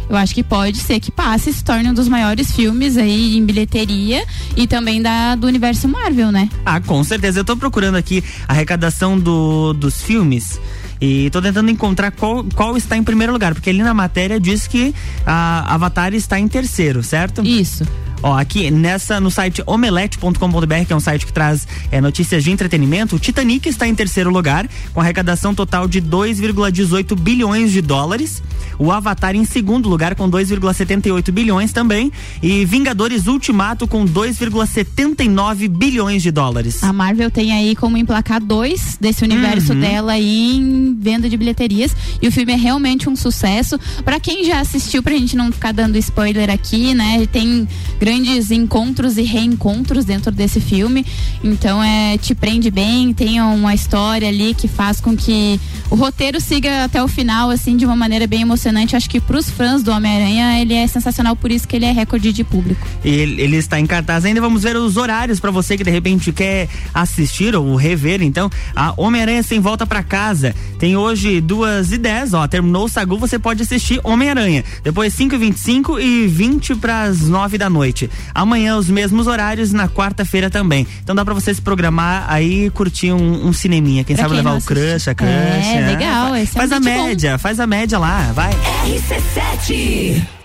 eu 0.09 0.15
acho 0.15 0.33
que 0.33 0.41
pode 0.41 0.79
ser 0.79 0.99
que 0.99 1.11
passe 1.11 1.51
e 1.51 1.53
se 1.53 1.63
torne 1.63 1.87
um 1.89 1.93
dos 1.93 2.07
maiores 2.07 2.51
filmes 2.51 2.97
aí 2.97 3.37
em 3.37 3.45
bilheteria 3.45 4.25
e 4.57 4.65
também 4.65 5.01
da, 5.01 5.35
do 5.35 5.45
universo 5.45 5.87
Marvel, 5.87 6.31
né? 6.31 6.49
Ah, 6.65 6.81
com 6.81 7.03
certeza. 7.03 7.41
Eu 7.41 7.45
tô 7.45 7.55
procurando 7.55 7.95
aqui 7.95 8.23
a 8.47 8.53
arrecadação 8.53 9.19
do, 9.19 9.73
dos 9.73 10.01
filmes. 10.01 10.59
E 11.01 11.29
tô 11.29 11.41
tentando 11.41 11.71
encontrar 11.71 12.11
qual, 12.11 12.43
qual 12.55 12.75
está 12.75 12.97
em 12.97 13.03
primeiro 13.03 13.31
lugar, 13.31 13.53
porque 13.53 13.69
ali 13.69 13.81
na 13.81 13.93
matéria 13.93 14.39
diz 14.39 14.67
que 14.67 14.93
a 15.25 15.73
Avatar 15.73 16.13
está 16.13 16.39
em 16.39 16.47
terceiro, 16.47 17.01
certo? 17.01 17.45
Isso. 17.45 17.85
Ó, 18.21 18.37
aqui 18.37 18.69
nessa 18.69 19.19
no 19.19 19.31
site 19.31 19.63
omelete.com.br, 19.65 20.85
que 20.85 20.93
é 20.93 20.95
um 20.95 20.99
site 20.99 21.25
que 21.25 21.31
traz 21.33 21.67
é, 21.91 22.01
notícias 22.01 22.43
de 22.43 22.51
entretenimento, 22.51 23.15
o 23.15 23.19
Titanic 23.19 23.67
está 23.69 23.87
em 23.87 23.95
terceiro 23.95 24.29
lugar, 24.29 24.67
com 24.93 24.99
arrecadação 24.99 25.55
total 25.55 25.87
de 25.87 26.01
2,18 26.01 27.17
bilhões 27.17 27.71
de 27.71 27.81
dólares. 27.81 28.43
O 28.77 28.91
Avatar 28.91 29.35
em 29.35 29.45
segundo 29.45 29.89
lugar, 29.89 30.15
com 30.15 30.29
2,78 30.29 31.31
bilhões 31.31 31.73
também. 31.73 32.11
E 32.41 32.65
Vingadores 32.65 33.27
Ultimato 33.27 33.87
com 33.87 34.05
2,79 34.05 35.67
bilhões 35.67 36.21
de 36.21 36.31
dólares. 36.31 36.83
A 36.83 36.93
Marvel 36.93 37.29
tem 37.29 37.51
aí 37.51 37.75
como 37.75 37.97
emplacar 37.97 38.41
dois 38.41 38.97
desse 38.99 39.23
universo 39.23 39.73
uhum. 39.73 39.79
dela 39.79 40.17
em 40.17 40.97
venda 40.99 41.29
de 41.29 41.35
bilheterias. 41.35 41.95
E 42.21 42.27
o 42.27 42.31
filme 42.31 42.53
é 42.53 42.55
realmente 42.55 43.09
um 43.09 43.15
sucesso. 43.15 43.77
Para 44.03 44.19
quem 44.19 44.45
já 44.45 44.59
assistiu, 44.59 45.03
pra 45.03 45.13
gente 45.13 45.35
não 45.35 45.51
ficar 45.51 45.73
dando 45.73 45.97
spoiler 45.97 46.49
aqui, 46.49 46.93
né? 46.93 47.27
Tem 47.31 47.67
grandes 47.99 48.08
encontros 48.09 49.17
e 49.17 49.23
reencontros 49.23 50.05
dentro 50.05 50.31
desse 50.31 50.59
filme. 50.59 51.05
Então 51.43 51.83
é 51.83 52.17
te 52.17 52.33
prende 52.33 52.71
bem, 52.71 53.13
tem 53.13 53.41
uma 53.41 53.73
história 53.73 54.27
ali 54.27 54.53
que 54.53 54.67
faz 54.67 54.99
com 54.99 55.15
que 55.15 55.59
o 55.89 55.95
roteiro 55.95 56.39
siga 56.39 56.85
até 56.85 57.03
o 57.03 57.07
final 57.07 57.49
assim 57.49 57.75
de 57.77 57.85
uma 57.85 57.95
maneira 57.95 58.27
bem 58.27 58.41
emocionante. 58.41 58.95
Acho 58.95 59.09
que 59.09 59.19
para 59.19 59.37
os 59.37 59.49
fãs 59.49 59.83
do 59.83 59.91
Homem-Aranha 59.91 60.61
ele 60.61 60.73
é 60.73 60.87
sensacional, 60.87 61.35
por 61.35 61.51
isso 61.51 61.67
que 61.67 61.75
ele 61.75 61.85
é 61.85 61.91
recorde 61.91 62.31
de 62.31 62.43
público. 62.43 62.85
Ele, 63.03 63.41
ele 63.41 63.57
está 63.57 63.79
em 63.79 63.85
cartaz 63.85 64.25
ainda. 64.25 64.41
Vamos 64.41 64.63
ver 64.63 64.75
os 64.75 64.97
horários 64.97 65.39
para 65.39 65.51
você 65.51 65.77
que 65.77 65.83
de 65.83 65.91
repente 65.91 66.31
quer 66.31 66.67
assistir 66.93 67.55
ou 67.55 67.75
rever. 67.75 68.21
Então, 68.21 68.49
a 68.75 68.93
Homem-Aranha 68.97 69.43
sem 69.43 69.59
volta 69.59 69.85
para 69.85 70.03
casa 70.03 70.55
tem 70.77 70.95
hoje 70.95 71.41
duas 71.41 71.91
e 71.91 71.97
dez. 71.97 72.33
Ó, 72.33 72.47
terminou 72.47 72.85
o 72.85 72.89
Sagu, 72.89 73.17
você 73.17 73.37
pode 73.37 73.63
assistir 73.63 73.99
Homem-Aranha. 74.03 74.63
Depois 74.83 75.13
5 75.13 75.35
e 75.35 75.37
25 75.37 75.99
e 75.99 76.27
20 76.27 76.75
para 76.75 77.03
as 77.03 77.21
9 77.21 77.57
da 77.57 77.69
noite 77.69 77.98
noite. 77.99 78.09
Amanhã, 78.33 78.77
os 78.77 78.89
mesmos 78.89 79.27
horários, 79.27 79.73
na 79.73 79.89
quarta-feira 79.89 80.49
também. 80.49 80.87
Então 81.03 81.15
dá 81.15 81.25
pra 81.25 81.33
você 81.33 81.53
se 81.53 81.61
programar 81.61 82.25
aí 82.29 82.65
e 82.65 82.69
curtir 82.69 83.11
um, 83.11 83.47
um 83.47 83.51
cineminha. 83.51 84.03
Quem 84.03 84.15
pra 84.15 84.23
sabe 84.23 84.35
quem 84.35 84.43
levar 84.43 84.57
o 84.57 84.61
crush, 84.61 85.09
a 85.09 85.15
crush. 85.15 85.29
É, 85.29 85.81
né? 85.81 85.87
legal. 85.87 86.29
Faz, 86.29 86.49
faz 86.49 86.71
é 86.71 86.75
a 86.75 86.79
média, 86.79 87.31
bom. 87.33 87.39
faz 87.39 87.59
a 87.59 87.67
média 87.67 87.99
lá, 87.99 88.31
vai. 88.33 88.51
RC7 88.85 90.38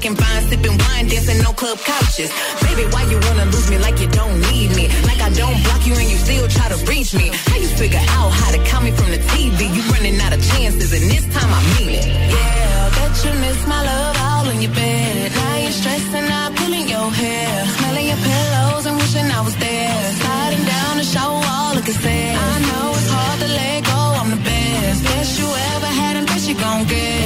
Looking 0.00 0.16
fine, 0.16 0.42
sipping 0.48 0.78
wine, 0.80 1.08
dancing 1.08 1.44
on 1.44 1.52
club 1.52 1.76
couches. 1.76 2.32
Baby, 2.64 2.88
why 2.88 3.04
you 3.12 3.20
wanna 3.20 3.44
lose 3.52 3.68
me 3.68 3.76
like 3.76 4.00
you 4.00 4.08
don't 4.08 4.40
need 4.48 4.74
me? 4.74 4.88
Like 5.04 5.20
I 5.20 5.28
don't 5.28 5.60
block 5.64 5.84
you 5.84 5.92
and 5.92 6.08
you 6.08 6.16
still 6.16 6.48
try 6.48 6.72
to 6.72 6.78
reach 6.88 7.12
me. 7.12 7.28
How 7.28 7.56
you 7.60 7.68
figure 7.76 8.00
out 8.16 8.30
how 8.32 8.50
to 8.50 8.60
count 8.64 8.84
me 8.86 8.92
from 8.92 9.10
the 9.10 9.20
TV? 9.28 9.60
You 9.76 9.82
running 9.92 10.18
out 10.24 10.32
of 10.32 10.40
chances, 10.40 10.90
and 10.96 11.04
this 11.12 11.24
time 11.36 11.52
I 11.52 11.60
mean 11.76 11.90
it. 12.00 12.06
Yeah, 12.08 12.96
bet 12.96 13.12
you 13.24 13.32
miss 13.44 13.60
my 13.66 13.80
love 13.84 14.16
all 14.24 14.48
in 14.48 14.62
your 14.62 14.72
bed. 14.72 15.32
Now 15.36 15.56
you're 15.64 15.76
stressing 15.80 16.28
out, 16.32 16.56
pulling 16.56 16.88
your 16.88 17.08
hair. 17.20 17.66
Smelling 17.76 18.06
your 18.08 18.20
pillows 18.24 18.86
and 18.88 18.96
wishing 18.96 19.28
I 19.28 19.40
was 19.44 19.56
there. 19.56 20.00
Sliding 20.16 20.64
down 20.64 20.96
the 20.96 21.04
shower 21.12 21.40
wall, 21.44 21.74
looking 21.76 22.00
sad. 22.00 22.34
I 22.40 22.56
know 22.68 22.88
it's 22.96 23.10
hard 23.12 23.38
to 23.44 23.48
let 23.52 23.84
go, 23.84 24.00
I'm 24.16 24.30
the 24.30 24.40
best. 24.48 25.04
Best 25.04 25.38
you 25.38 25.48
ever 25.76 25.90
had 26.00 26.16
and 26.16 26.26
best 26.26 26.48
you 26.48 26.56
gon' 26.56 26.84
get. 26.88 27.19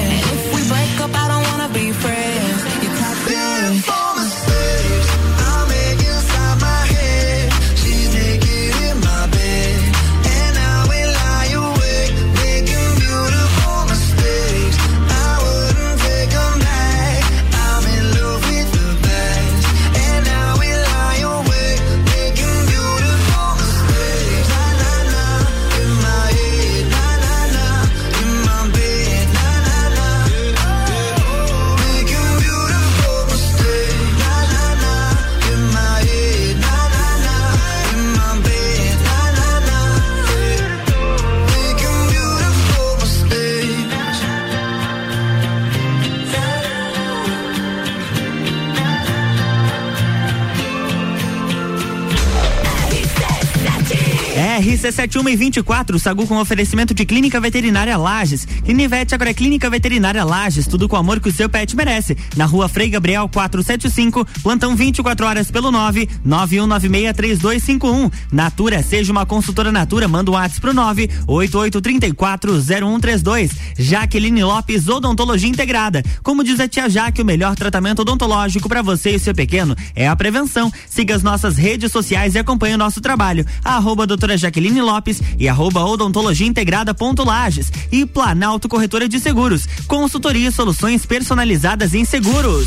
RC7124, 54.85 55.99
Sagu 55.99 56.27
com 56.27 56.39
oferecimento 56.39 56.93
de 56.93 57.07
Clínica 57.07 57.41
Veterinária 57.41 57.97
Lages. 57.97 58.45
Clinivete 58.45 59.15
agora 59.15 59.31
é 59.31 59.35
Clínica 59.35 59.71
Veterinária 59.71 60.25
Lages, 60.25 60.67
tudo 60.67 60.87
com 60.89 60.97
o 60.97 60.99
amor 60.99 61.21
que 61.21 61.29
o 61.29 61.33
seu 61.33 61.49
pet 61.49 61.75
merece. 61.75 62.15
Na 62.37 62.45
rua 62.45 62.69
Frei 62.69 62.91
Gabriel 62.91 63.27
475, 63.29 64.27
plantão 64.43 64.77
24 64.77 65.27
horas 65.27 65.51
pelo 65.51 65.71
9 65.71 66.07
91963251. 66.27 68.13
Natura, 68.31 68.83
seja 68.83 69.11
uma 69.11 69.25
consultora 69.25 69.73
Natura, 69.73 70.07
manda 70.07 70.31
um 70.31 70.35
WhatsApp 70.35 70.61
pro 70.61 70.75
9 70.75 71.09
88340132. 71.27 73.53
Jaqueline 73.79 74.45
Lopes, 74.45 74.87
Odontologia 74.89 75.49
Integrada. 75.49 76.03
Como 76.23 76.45
diz 76.45 76.61
a 76.61 76.69
tia 76.69 76.91
Jaque, 76.91 77.23
o 77.23 77.25
melhor 77.25 77.55
tratamento 77.55 78.03
odontológico 78.03 78.69
para 78.69 78.83
você 78.83 79.13
e 79.13 79.19
seu 79.19 79.35
pequeno 79.35 79.75
é 79.95 80.07
a 80.07 80.15
prevenção. 80.15 80.71
Siga 80.89 81.15
as 81.15 81.23
nossas 81.23 81.57
redes 81.57 81.91
sociais 81.91 82.35
e 82.35 82.39
acompanhe 82.39 82.75
o 82.75 82.79
nosso 82.79 83.01
trabalho. 83.01 83.47
Arroba 83.65 84.07
doutora 84.07 84.37
Jaqueline 84.37 84.74
Lopes 84.81 85.23
e 85.39 85.49
arroba 85.49 85.85
odontologia 85.85 86.47
integrada 86.47 86.95
Lages 87.25 87.71
e 87.91 88.05
Planalto 88.05 88.69
Corretora 88.69 89.09
de 89.09 89.19
Seguros. 89.21 89.67
Consultoria 89.87 90.49
e 90.49 90.53
soluções 90.53 91.07
personalizadas 91.07 91.95
em 91.95 92.05
seguros. 92.05 92.67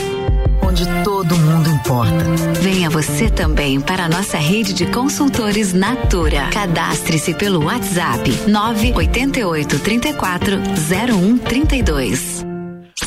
Onde 0.81 1.03
todo 1.03 1.37
mundo 1.37 1.69
importa. 1.69 2.25
Venha 2.59 2.89
você 2.89 3.29
também 3.29 3.79
para 3.79 4.05
a 4.05 4.09
nossa 4.09 4.39
rede 4.39 4.73
de 4.73 4.87
consultores 4.87 5.73
Natura. 5.73 6.49
Cadastre-se 6.51 7.35
pelo 7.35 7.65
WhatsApp 7.65 8.31
988 8.47 9.77
34 9.77 10.57
0132. 10.89 12.43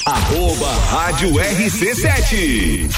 Arroba 0.07 0.71
Rádio 0.89 1.31
RC7. 1.31 2.89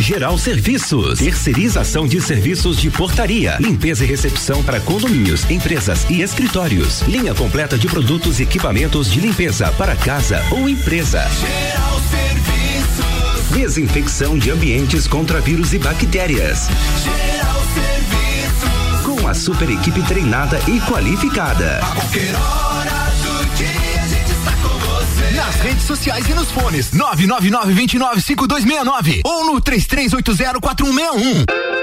Geral 0.00 0.36
Serviços, 0.36 1.18
terceirização 1.18 2.06
de 2.06 2.20
serviços 2.20 2.78
de 2.78 2.90
portaria, 2.90 3.56
limpeza 3.58 4.04
e 4.04 4.06
recepção 4.06 4.62
para 4.62 4.80
condomínios, 4.80 5.50
empresas 5.50 6.04
e 6.10 6.20
escritórios. 6.20 7.00
Linha 7.02 7.34
completa 7.34 7.78
de 7.78 7.88
produtos 7.88 8.38
e 8.38 8.42
equipamentos 8.42 9.10
de 9.10 9.20
limpeza 9.20 9.72
para 9.72 9.96
casa 9.96 10.44
ou 10.50 10.68
empresa. 10.68 11.26
Geral 11.40 12.00
Serviços. 12.00 12.27
Desinfecção 13.52 14.38
de 14.38 14.50
ambientes 14.50 15.06
contra 15.06 15.40
vírus 15.40 15.72
e 15.72 15.78
bactérias. 15.78 16.68
Geral 17.02 17.62
Serviços. 17.74 19.00
Com 19.04 19.26
a 19.26 19.32
super 19.34 19.68
equipe 19.70 20.02
treinada 20.02 20.60
e 20.68 20.78
qualificada. 20.80 21.78
A 21.78 21.86
qualquer 21.86 22.34
hora 22.34 23.10
do 23.22 23.44
dia 23.56 24.02
a 24.02 24.06
gente 24.06 24.30
está 24.30 24.52
com 24.52 24.68
você. 24.78 25.30
Nas 25.34 25.56
redes 25.56 25.84
sociais 25.84 26.28
e 26.28 26.34
nos 26.34 26.50
fones 26.50 26.92
999 26.92 27.72
29 27.72 28.20
5269 28.20 29.22
ou 29.24 29.46
no 29.46 29.58
3380 29.60 31.77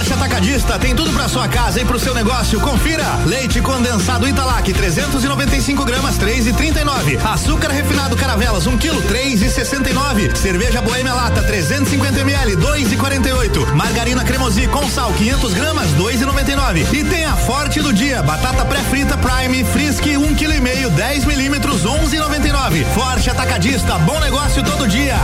4161. 0.00 0.06
No 0.06 0.06
Forte 0.06 0.14
Atacadista 0.14 0.78
tem 0.78 0.94
tudo 0.94 1.12
para 1.12 1.28
sua 1.28 1.46
casa 1.46 1.78
e 1.78 1.84
pro 1.84 1.98
seu 1.98 2.14
negócio. 2.14 2.58
Confira: 2.60 3.04
leite 3.26 3.60
condensado 3.60 4.26
Italac 4.26 4.72
395 4.72 5.84
gramas 5.84 6.18
3,39. 6.18 7.18
Açúcar 7.22 7.68
refinado 7.68 8.16
Caravelas 8.16 8.66
1 8.66 8.78
kg 8.78 8.96
3,69. 9.02 10.34
Cerveja 10.34 10.80
Boêmia 10.80 11.12
Lata 11.12 11.42
350 11.42 12.20
ml 12.20 12.56
2,48. 12.56 13.74
Margarina 13.74 14.24
Cremosi 14.24 14.66
com 14.68 14.88
sal 14.88 15.12
500 15.12 15.52
gramas 15.52 15.90
2,99. 15.90 16.94
E 16.94 17.04
tem 17.04 17.26
a 17.26 17.36
Forte 17.36 17.82
do 17.82 17.92
dia: 17.92 18.22
batata 18.22 18.64
pré-frita 18.64 19.18
Prime 19.18 19.64
Frisk 19.64 20.04
1 20.06 20.34
kg 20.34 20.56
e 20.56 20.60
meio 20.60 20.90
10 20.90 21.26
milímetros 21.26 21.84
11,99. 21.84 22.86
Forte 22.94 23.28
Atacadista, 23.28 23.98
bom 23.98 24.18
negócio 24.18 24.64
todo 24.64 24.88
dia. 24.88 25.16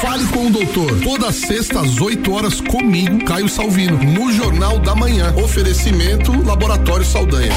Fale 0.00 0.26
com 0.28 0.46
o 0.46 0.50
doutor. 0.50 0.98
Toda 1.00 1.30
sexta 1.30 1.80
às 1.80 2.00
8 2.00 2.32
horas 2.32 2.60
comigo, 2.60 3.22
Caio 3.24 3.48
Salvino, 3.48 4.02
no 4.02 4.32
Jornal 4.32 4.78
da 4.78 4.94
Manhã. 4.94 5.34
Oferecimento 5.36 6.32
Laboratório 6.42 7.04
Saldanha. 7.04 7.52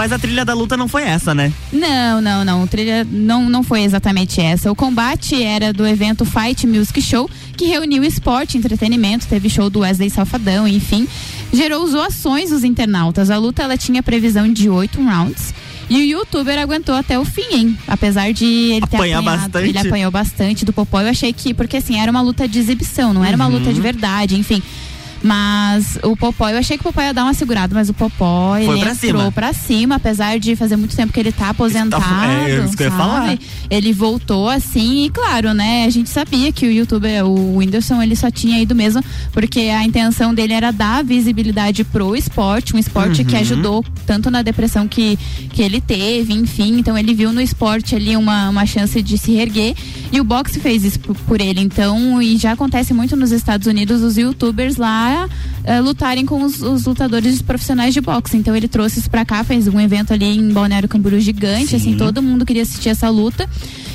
Mas 0.00 0.12
a 0.12 0.18
trilha 0.18 0.46
da 0.46 0.54
luta 0.54 0.78
não 0.78 0.88
foi 0.88 1.02
essa, 1.02 1.34
né? 1.34 1.52
Não, 1.70 2.22
não, 2.22 2.42
não. 2.42 2.62
O 2.62 2.66
trilha 2.66 3.04
não, 3.10 3.50
não 3.50 3.62
foi 3.62 3.82
exatamente 3.82 4.40
essa. 4.40 4.72
O 4.72 4.74
combate 4.74 5.42
era 5.42 5.74
do 5.74 5.86
evento 5.86 6.24
Fight 6.24 6.66
Music 6.66 7.02
Show, 7.02 7.28
que 7.54 7.66
reuniu 7.66 8.02
esporte 8.02 8.56
entretenimento. 8.56 9.26
Teve 9.26 9.50
show 9.50 9.68
do 9.68 9.80
Wesley 9.80 10.08
Safadão, 10.08 10.66
enfim. 10.66 11.06
Gerou 11.52 11.86
zoações 11.86 12.48
dos 12.48 12.64
internautas. 12.64 13.28
A 13.28 13.36
luta 13.36 13.62
ela 13.62 13.76
tinha 13.76 14.02
previsão 14.02 14.50
de 14.50 14.70
oito 14.70 14.98
rounds. 15.04 15.52
E 15.90 15.96
o 15.98 16.02
youtuber 16.02 16.58
aguentou 16.58 16.94
até 16.94 17.18
o 17.18 17.24
fim, 17.26 17.52
hein? 17.52 17.78
Apesar 17.86 18.32
de 18.32 18.44
ele 18.46 18.86
ter 18.86 18.96
Apanhar 18.96 19.18
apanhado. 19.18 19.42
bastante. 19.50 19.68
Ele 19.68 19.78
apanhou 19.86 20.10
bastante 20.10 20.64
do 20.64 20.72
Popó. 20.72 21.02
Eu 21.02 21.08
achei 21.08 21.30
que, 21.30 21.52
porque 21.52 21.76
assim, 21.76 22.00
era 22.00 22.10
uma 22.10 22.22
luta 22.22 22.48
de 22.48 22.58
exibição, 22.58 23.12
não 23.12 23.22
era 23.22 23.36
uma 23.36 23.48
Uhum. 23.48 23.58
luta 23.58 23.70
de 23.70 23.80
verdade, 23.82 24.34
enfim. 24.34 24.62
Mas 25.22 25.98
o 26.02 26.16
Popó, 26.16 26.48
eu 26.48 26.56
achei 26.58 26.76
que 26.78 26.82
o 26.82 26.84
Popó 26.84 27.02
ia 27.02 27.12
dar 27.12 27.24
uma 27.24 27.34
segurada, 27.34 27.74
mas 27.74 27.88
o 27.88 27.94
Popó, 27.94 28.54
Foi 28.54 28.62
ele 28.76 28.80
pra 28.80 28.92
entrou 28.92 29.20
cima. 29.20 29.32
pra 29.32 29.52
cima, 29.52 29.94
apesar 29.96 30.38
de 30.38 30.56
fazer 30.56 30.76
muito 30.76 30.96
tempo 30.96 31.12
que 31.12 31.20
ele 31.20 31.30
tá 31.32 31.50
aposentado. 31.50 32.02
é 32.24 32.64
isso 32.64 32.76
que 32.76 32.82
eu 32.84 32.86
ia 32.88 32.92
falar. 32.92 33.38
Ele 33.68 33.92
voltou 33.92 34.48
assim, 34.48 35.04
e 35.04 35.10
claro, 35.10 35.52
né? 35.52 35.84
A 35.84 35.90
gente 35.90 36.08
sabia 36.08 36.50
que 36.52 36.66
o 36.66 36.70
youtuber, 36.70 37.24
o 37.26 37.56
Whindersson, 37.56 38.00
ele 38.02 38.16
só 38.16 38.30
tinha 38.30 38.58
ido 38.60 38.74
mesmo 38.74 39.02
porque 39.32 39.60
a 39.60 39.84
intenção 39.84 40.32
dele 40.34 40.52
era 40.54 40.70
dar 40.72 41.04
visibilidade 41.04 41.84
pro 41.84 42.16
esporte, 42.16 42.74
um 42.74 42.78
esporte 42.78 43.22
que 43.24 43.34
Uhum. 43.34 43.40
ajudou 43.40 43.84
tanto 44.06 44.30
na 44.30 44.42
depressão 44.42 44.88
que, 44.88 45.18
que 45.52 45.62
ele 45.62 45.80
teve, 45.80 46.32
enfim. 46.32 46.78
Então 46.78 46.96
ele 46.96 47.14
viu 47.14 47.32
no 47.32 47.40
esporte 47.40 47.94
ali 47.94 48.16
uma, 48.16 48.48
uma 48.48 48.66
chance 48.66 49.00
de 49.02 49.16
se 49.18 49.32
reerguer. 49.32 49.74
E 50.12 50.20
o 50.20 50.24
boxe 50.24 50.58
fez 50.60 50.84
isso 50.84 50.98
por 50.98 51.40
ele. 51.40 51.60
Então, 51.60 52.20
e 52.20 52.36
já 52.36 52.52
acontece 52.52 52.92
muito 52.92 53.16
nos 53.16 53.30
Estados 53.32 53.66
Unidos, 53.66 54.02
os 54.02 54.16
youtubers 54.16 54.76
lá 54.76 55.09
eh, 55.64 55.80
lutarem 55.80 56.24
com 56.26 56.42
os, 56.42 56.60
os 56.62 56.84
lutadores 56.86 57.40
profissionais 57.42 57.92
de 57.94 58.00
boxe. 58.00 58.36
Então 58.36 58.54
ele 58.56 58.68
trouxe 58.68 58.98
isso 59.00 59.10
pra 59.10 59.24
cá, 59.24 59.42
fez 59.44 59.66
um 59.68 59.80
evento 59.80 60.12
ali 60.12 60.36
em 60.38 60.50
Balneário 60.52 60.88
Camboriú 60.88 61.20
gigante, 61.20 61.76
assim, 61.76 61.96
todo 61.96 62.22
mundo 62.22 62.44
queria 62.46 62.62
assistir 62.62 62.88
essa 62.90 63.08
luta. 63.08 63.48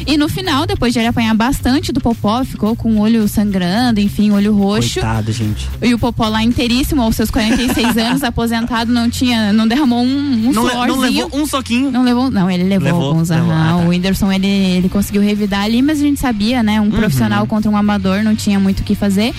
E 0.08 0.17
no 0.17 0.30
final, 0.30 0.65
depois 0.67 0.93
de 0.93 0.99
ele 0.99 1.08
apanhar 1.08 1.34
bastante 1.34 1.91
do 1.91 1.99
Popó, 1.99 2.43
ficou 2.43 2.75
com 2.75 2.93
o 2.95 2.99
olho 2.99 3.28
sangrando, 3.28 3.99
enfim, 3.99 4.30
olho 4.32 4.54
roxo. 4.56 4.95
Coitado, 4.95 5.32
gente. 5.32 5.67
E 5.82 5.93
o 5.93 5.97
Popó 5.99 6.28
lá 6.28 6.43
inteiríssimo, 6.43 7.01
aos 7.01 7.15
seus 7.15 7.32
46 7.32 7.97
anos, 7.97 8.21
aposentado, 8.23 8.91
não 8.91 9.10
tinha, 9.10 9.51
não 9.54 9.67
derramou 9.67 10.04
um, 10.04 10.49
um 10.49 10.51
Não, 10.51 10.63
le- 10.65 10.88
não 10.88 10.99
levou 10.99 11.30
um 11.34 11.45
soquinho. 11.47 11.89
Não 11.89 12.04
levou, 12.04 12.30
não, 12.30 12.51
ele 12.51 12.63
levou, 12.65 12.86
Levou, 12.86 13.04
alguns. 13.10 13.30
levou, 13.30 13.51
ah, 13.51 13.67
tá. 13.69 13.75
O 13.78 13.88
Whindersson, 13.89 14.32
ele, 14.32 14.45
ele 14.47 14.89
conseguiu 14.89 15.21
revidar 15.23 15.62
ali, 15.63 15.82
mas 15.82 15.99
a 15.99 16.01
gente 16.04 16.19
sabia, 16.19 16.62
né? 16.62 16.80
Um 16.80 16.91
profissional 16.91 17.47
contra 17.47 17.71
um 17.71 17.78
amador 17.78 18.21
não 18.21 18.36
tinha 18.36 18.60
muito 18.60 18.82
o 18.82 18.84
que 18.84 18.93
fazer. 18.95 19.34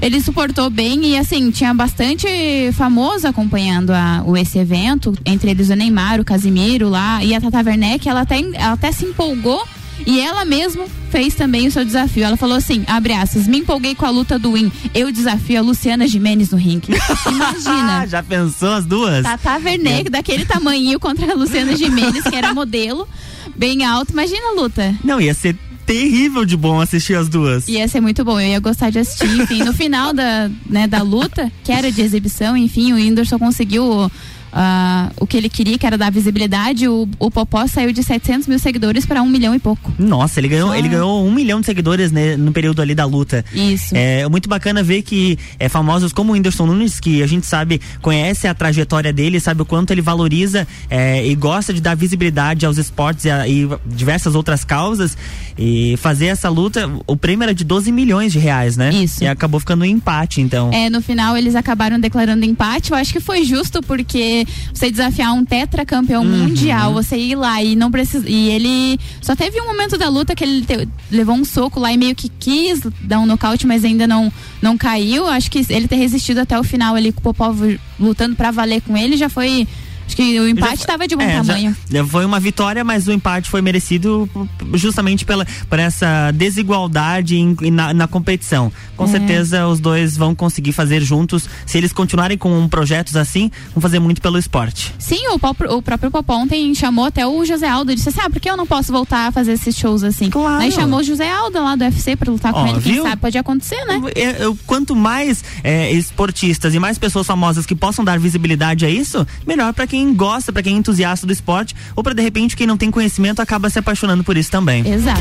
Ele 0.00 0.20
suportou 0.20 0.70
bem 0.70 1.04
e 1.06 1.18
assim, 1.18 1.50
tinha 1.50 1.74
bastante 1.74 2.26
famoso 2.72 3.26
acompanhando 3.26 3.90
a, 3.90 4.22
o, 4.24 4.36
esse 4.36 4.58
evento, 4.58 5.12
entre 5.26 5.50
eles 5.50 5.70
o 5.70 5.74
Neymar, 5.74 6.20
o 6.20 6.24
Casimiro 6.24 6.88
lá 6.88 7.22
e 7.24 7.34
a 7.34 7.40
Tata 7.40 7.62
Werneck, 7.68 8.08
ela 8.08 8.20
até, 8.20 8.38
ela 8.38 8.72
até 8.72 8.92
se 8.92 9.04
empolgou 9.04 9.66
e 10.06 10.20
ela 10.20 10.44
mesmo 10.44 10.86
fez 11.10 11.34
também 11.34 11.66
o 11.66 11.72
seu 11.72 11.84
desafio. 11.84 12.24
Ela 12.24 12.36
falou 12.36 12.56
assim, 12.56 12.84
abre 12.86 13.12
aspas, 13.12 13.48
me 13.48 13.58
empolguei 13.58 13.94
com 13.94 14.06
a 14.06 14.10
luta 14.10 14.38
do 14.38 14.52
Win, 14.52 14.70
eu 14.94 15.10
desafio 15.10 15.58
a 15.58 15.62
Luciana 15.62 16.06
Gimenez 16.06 16.50
no 16.50 16.58
ringue. 16.58 16.94
Imagina. 17.26 18.06
Já 18.06 18.22
pensou 18.22 18.72
as 18.74 18.86
duas? 18.86 19.24
Tata 19.24 19.58
Werneck, 19.58 20.10
daquele 20.10 20.44
tamanhinho 20.44 21.00
contra 21.00 21.32
a 21.32 21.34
Luciana 21.34 21.76
Gimenez, 21.76 22.22
que 22.22 22.36
era 22.36 22.54
modelo, 22.54 23.08
bem 23.56 23.84
alto. 23.84 24.12
Imagina 24.12 24.50
a 24.50 24.60
luta. 24.60 24.94
Não, 25.02 25.20
ia 25.20 25.34
ser 25.34 25.56
terrível 25.88 26.44
de 26.44 26.54
bom 26.54 26.78
assistir 26.82 27.14
as 27.14 27.30
duas. 27.30 27.66
Ia 27.66 27.88
ser 27.88 28.02
muito 28.02 28.22
bom, 28.22 28.38
eu 28.38 28.46
ia 28.46 28.60
gostar 28.60 28.90
de 28.90 28.98
assistir. 28.98 29.24
Enfim, 29.40 29.64
no 29.64 29.72
final 29.72 30.12
da, 30.12 30.50
né, 30.66 30.86
da 30.86 31.00
luta, 31.00 31.50
que 31.64 31.72
era 31.72 31.90
de 31.90 32.02
exibição, 32.02 32.54
enfim, 32.54 32.92
o 32.92 32.96
Whindersson 32.96 33.38
conseguiu 33.38 34.12
uh, 34.52 35.12
o 35.20 35.26
que 35.26 35.36
ele 35.36 35.48
queria, 35.48 35.78
que 35.78 35.86
era 35.86 35.96
dar 35.96 36.10
visibilidade, 36.10 36.88
o, 36.88 37.08
o 37.18 37.30
Popó 37.30 37.66
saiu 37.66 37.92
de 37.92 38.02
700 38.02 38.46
mil 38.46 38.58
seguidores 38.58 39.06
para 39.06 39.22
um 39.22 39.28
milhão 39.28 39.54
e 39.54 39.58
pouco. 39.58 39.92
Nossa, 39.98 40.40
ele 40.40 40.48
ganhou, 40.48 40.74
ele 40.74 40.88
ganhou 40.88 41.26
um 41.26 41.32
milhão 41.32 41.60
de 41.60 41.66
seguidores 41.66 42.12
né, 42.12 42.36
no 42.36 42.52
período 42.52 42.82
ali 42.82 42.94
da 42.94 43.04
luta. 43.04 43.44
Isso. 43.52 43.94
É 43.94 44.28
muito 44.28 44.48
bacana 44.48 44.82
ver 44.82 45.02
que 45.02 45.38
é, 45.58 45.68
famosos 45.68 46.12
como 46.12 46.32
o 46.32 46.34
Whindersson 46.34 46.66
Nunes, 46.66 47.00
que 47.00 47.22
a 47.22 47.26
gente 47.26 47.46
sabe, 47.46 47.80
conhece 48.00 48.46
a 48.46 48.54
trajetória 48.54 49.12
dele, 49.12 49.40
sabe 49.40 49.62
o 49.62 49.64
quanto 49.64 49.90
ele 49.90 50.02
valoriza 50.02 50.66
é, 50.90 51.26
e 51.26 51.34
gosta 51.34 51.72
de 51.72 51.80
dar 51.80 51.94
visibilidade 51.94 52.66
aos 52.66 52.78
esportes 52.78 53.24
e, 53.24 53.30
a, 53.30 53.46
e, 53.48 53.68
diversas 53.86 54.34
outras 54.34 54.64
causas. 54.64 55.16
E 55.58 55.96
fazer 55.96 56.26
essa 56.26 56.48
luta, 56.48 56.88
o 57.06 57.16
prêmio 57.16 57.42
era 57.42 57.54
de 57.54 57.64
12 57.64 57.90
milhões 57.90 58.32
de 58.32 58.38
reais, 58.38 58.76
né? 58.76 58.90
Isso. 58.90 59.24
E 59.24 59.26
acabou 59.26 59.58
ficando 59.58 59.82
um 59.82 59.84
empate, 59.84 60.40
então. 60.40 60.70
É, 60.72 60.88
no 60.88 61.02
final 61.02 61.36
eles 61.36 61.56
acabaram 61.56 61.98
declarando 61.98 62.44
empate. 62.44 62.92
Eu 62.92 62.96
acho 62.96 63.12
que 63.12 63.20
foi 63.20 63.44
justo 63.44 63.82
porque 63.82 64.46
você 64.72 64.90
desafiar 64.90 65.32
um 65.32 65.44
tetracampeão 65.44 66.22
uhum. 66.22 66.48
mundial, 66.48 66.92
você 66.92 67.16
ir 67.16 67.34
lá 67.34 67.62
e 67.62 67.76
não 67.76 67.90
precisa. 67.90 68.28
E 68.28 68.50
ele 68.50 68.98
só 69.20 69.34
teve 69.34 69.60
um 69.60 69.66
momento 69.66 69.96
da 69.98 70.08
luta 70.08 70.34
que 70.34 70.44
ele 70.44 70.64
te, 70.64 70.88
levou 71.10 71.34
um 71.34 71.44
soco 71.44 71.80
lá 71.80 71.92
e 71.92 71.96
meio 71.96 72.14
que 72.14 72.28
quis 72.28 72.80
dar 73.02 73.20
um 73.20 73.26
nocaute, 73.26 73.66
mas 73.66 73.84
ainda 73.84 74.06
não, 74.06 74.32
não 74.62 74.76
caiu. 74.76 75.26
Acho 75.26 75.50
que 75.50 75.64
ele 75.68 75.88
ter 75.88 75.96
resistido 75.96 76.38
até 76.38 76.58
o 76.58 76.64
final 76.64 76.94
ali 76.94 77.12
com 77.12 77.20
o 77.20 77.22
Popov 77.22 77.78
lutando 77.98 78.36
para 78.36 78.50
valer 78.50 78.80
com 78.82 78.96
ele 78.96 79.16
já 79.16 79.28
foi 79.28 79.66
Acho 80.08 80.16
que 80.16 80.40
o 80.40 80.48
empate 80.48 80.80
estava 80.80 81.06
de 81.06 81.14
bom 81.14 81.22
é, 81.22 81.36
tamanho. 81.36 81.76
Já, 81.90 82.04
foi 82.06 82.24
uma 82.24 82.40
vitória, 82.40 82.82
mas 82.82 83.06
o 83.06 83.12
empate 83.12 83.50
foi 83.50 83.60
merecido 83.60 84.28
justamente 84.72 85.26
pela, 85.26 85.46
por 85.68 85.78
essa 85.78 86.30
desigualdade 86.32 87.36
em, 87.36 87.54
na, 87.70 87.92
na, 87.92 88.08
competição. 88.08 88.72
Com 88.96 89.04
é. 89.04 89.08
certeza 89.08 89.66
os 89.66 89.80
dois 89.80 90.16
vão 90.16 90.34
conseguir 90.34 90.72
fazer 90.72 91.02
juntos. 91.02 91.46
Se 91.66 91.76
eles 91.76 91.92
continuarem 91.92 92.38
com 92.38 92.66
projetos 92.68 93.16
assim, 93.16 93.50
vão 93.74 93.82
fazer 93.82 93.98
muito 93.98 94.22
pelo 94.22 94.38
esporte. 94.38 94.94
Sim, 94.98 95.28
o, 95.28 95.38
próprio, 95.38 95.76
o 95.76 95.82
próprio 95.82 96.10
Popó 96.10 96.36
ontem 96.36 96.74
chamou 96.74 97.04
até 97.04 97.26
o 97.26 97.44
José 97.44 97.68
Aldo 97.68 97.92
e 97.92 97.94
disse 97.94 98.08
assim: 98.08 98.20
ah, 98.22 98.30
por 98.30 98.40
que 98.40 98.48
eu 98.48 98.56
não 98.56 98.66
posso 98.66 98.90
voltar 98.90 99.28
a 99.28 99.32
fazer 99.32 99.52
esses 99.52 99.76
shows 99.76 100.02
assim? 100.02 100.30
Claro. 100.30 100.62
Aí 100.62 100.72
chamou 100.72 101.00
o 101.00 101.02
José 101.02 101.30
Aldo 101.30 101.62
lá 101.62 101.76
do 101.76 101.84
UFC 101.84 102.16
para 102.16 102.32
lutar 102.32 102.54
Ó, 102.54 102.62
com 102.62 102.66
ele. 102.68 102.80
Quem 102.80 102.92
viu? 102.94 103.02
sabe 103.02 103.20
pode 103.20 103.36
acontecer, 103.36 103.84
né? 103.84 104.00
Eu, 104.16 104.30
eu, 104.30 104.58
quanto 104.66 104.96
mais 104.96 105.44
é, 105.62 105.92
esportistas 105.92 106.74
e 106.74 106.78
mais 106.78 106.96
pessoas 106.96 107.26
famosas 107.26 107.66
que 107.66 107.74
possam 107.74 108.02
dar 108.02 108.18
visibilidade 108.18 108.86
a 108.86 108.90
isso, 108.90 109.26
melhor 109.46 109.74
para 109.74 109.86
quem 109.86 109.97
quem 109.98 110.14
gosta, 110.14 110.52
para 110.52 110.62
quem 110.62 110.76
é 110.76 110.78
entusiasta 110.78 111.26
do 111.26 111.32
esporte, 111.32 111.74
ou 111.96 112.04
para 112.04 112.14
de 112.14 112.22
repente 112.22 112.56
quem 112.56 112.68
não 112.68 112.76
tem 112.76 112.88
conhecimento 112.88 113.42
acaba 113.42 113.68
se 113.68 113.80
apaixonando 113.80 114.22
por 114.22 114.36
isso 114.36 114.48
também. 114.48 114.88
Exato. 114.88 115.20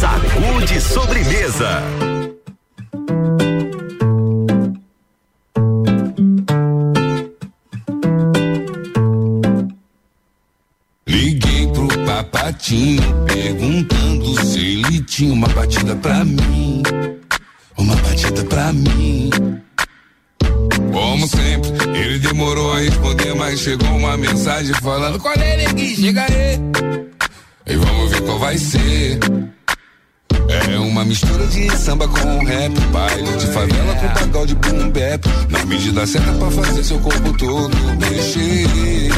Sacude 0.00 0.80
sobremesa. 0.80 1.80
Liguei 11.06 11.68
pro 11.68 11.86
papatinho 12.04 13.02
perguntando 13.26 14.44
se 14.44 14.58
ele 14.58 15.02
tinha 15.02 15.32
uma 15.32 15.46
batida 15.48 15.94
pra 15.94 16.24
mim. 16.24 16.82
Uma 17.78 17.94
batida 17.94 18.42
pra 18.44 18.72
mim. 18.72 19.30
Como 21.10 21.26
sempre, 21.26 21.72
ele 21.98 22.20
demorou 22.20 22.72
a 22.72 22.78
responder, 22.78 23.34
mas 23.34 23.58
chegou 23.58 23.88
uma 23.96 24.16
mensagem 24.16 24.72
falando: 24.74 25.18
Qual 25.18 25.34
é, 25.34 25.56
neguinho? 25.56 25.96
Chega 25.96 26.22
aí. 26.22 26.60
E 27.66 27.74
vamos 27.74 28.12
ver 28.12 28.20
qual 28.22 28.38
vai 28.38 28.56
ser. 28.56 29.18
É 30.48 30.78
uma 30.78 31.04
mistura 31.04 31.44
de 31.48 31.68
samba 31.76 32.06
com 32.06 32.44
rap, 32.44 32.80
baile 32.92 33.36
de 33.38 33.46
favela 33.48 33.94
com 33.96 34.08
pagode 34.20 34.54
boom 34.54 34.88
bap. 34.90 35.28
Na 35.48 35.64
medida 35.64 36.06
certa 36.06 36.32
pra 36.32 36.48
fazer 36.48 36.84
seu 36.84 36.98
corpo 37.00 37.36
todo 37.36 37.76
mexer. 38.08 39.10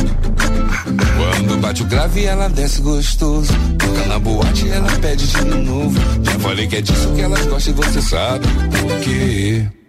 Quando 1.19 1.61
bate 1.61 1.83
o 1.83 1.87
grave, 1.87 2.25
ela 2.25 2.49
desce 2.49 2.81
gostoso. 2.81 3.53
Toca 3.79 4.07
na 4.07 4.19
boate, 4.19 4.67
ela 4.71 4.91
pede 4.93 5.27
de 5.27 5.45
novo. 5.45 6.01
Já 6.23 6.39
falei 6.39 6.67
que 6.67 6.77
é 6.77 6.81
disso 6.81 7.13
que 7.15 7.21
elas 7.21 7.45
gostam 7.45 7.75
e 7.75 7.77
você 7.77 8.01
sabe 8.01 8.49
por 8.49 8.99
quê. 9.01 9.82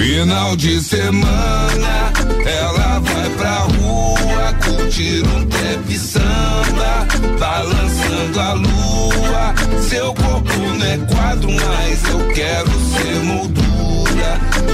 Final 0.00 0.56
de 0.56 0.80
semana, 0.80 2.10
ela 2.46 3.00
vai 3.00 3.30
pra 3.36 3.58
rua 3.58 4.54
curtir 4.64 5.22
um 5.26 5.44
trap 5.44 5.98
samba, 5.98 7.06
balançando 7.38 8.40
a 8.40 8.52
lua. 8.54 9.54
Seu 9.90 10.14
corpo 10.14 10.58
não 10.58 10.86
é 10.86 10.96
quadro, 11.14 11.50
mas 11.52 12.02
eu 12.08 12.28
quero 12.32 12.70
ser 12.70 13.24
moldura. 13.24 13.69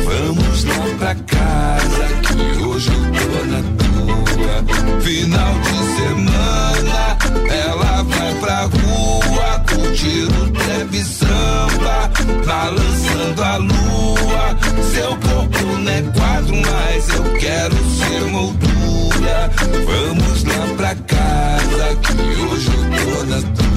Vamos 0.05 0.65
lá 0.65 0.75
pra 0.99 1.15
casa, 1.15 2.07
que 2.23 2.63
hoje 2.63 2.91
eu 2.91 3.03
tô 3.31 3.45
na 3.47 3.61
tua. 3.77 4.57
Final 5.01 5.55
de 5.61 5.77
semana, 5.97 7.01
ela 7.49 8.03
vai 8.03 8.35
pra 8.41 8.63
rua 8.63 9.65
curtir 9.69 10.25
um 10.25 10.51
trap 10.53 10.93
samba, 11.05 12.11
balançando 12.45 13.43
a 13.43 13.57
lua. 13.57 14.57
Seu 14.93 15.11
corpo 15.17 15.65
não 15.79 15.93
é 15.93 16.03
quadro, 16.17 16.57
mas 16.57 17.09
eu 17.15 17.25
quero 17.39 17.77
ser 17.91 18.21
moldura. 18.31 19.51
Vamos 19.87 20.45
lá 20.45 20.67
pra 20.77 20.95
casa, 20.95 21.97
que 22.03 22.13
hoje 22.43 22.71
eu 22.73 22.83
tô 23.13 23.25
na 23.25 23.41
tua. 23.43 23.77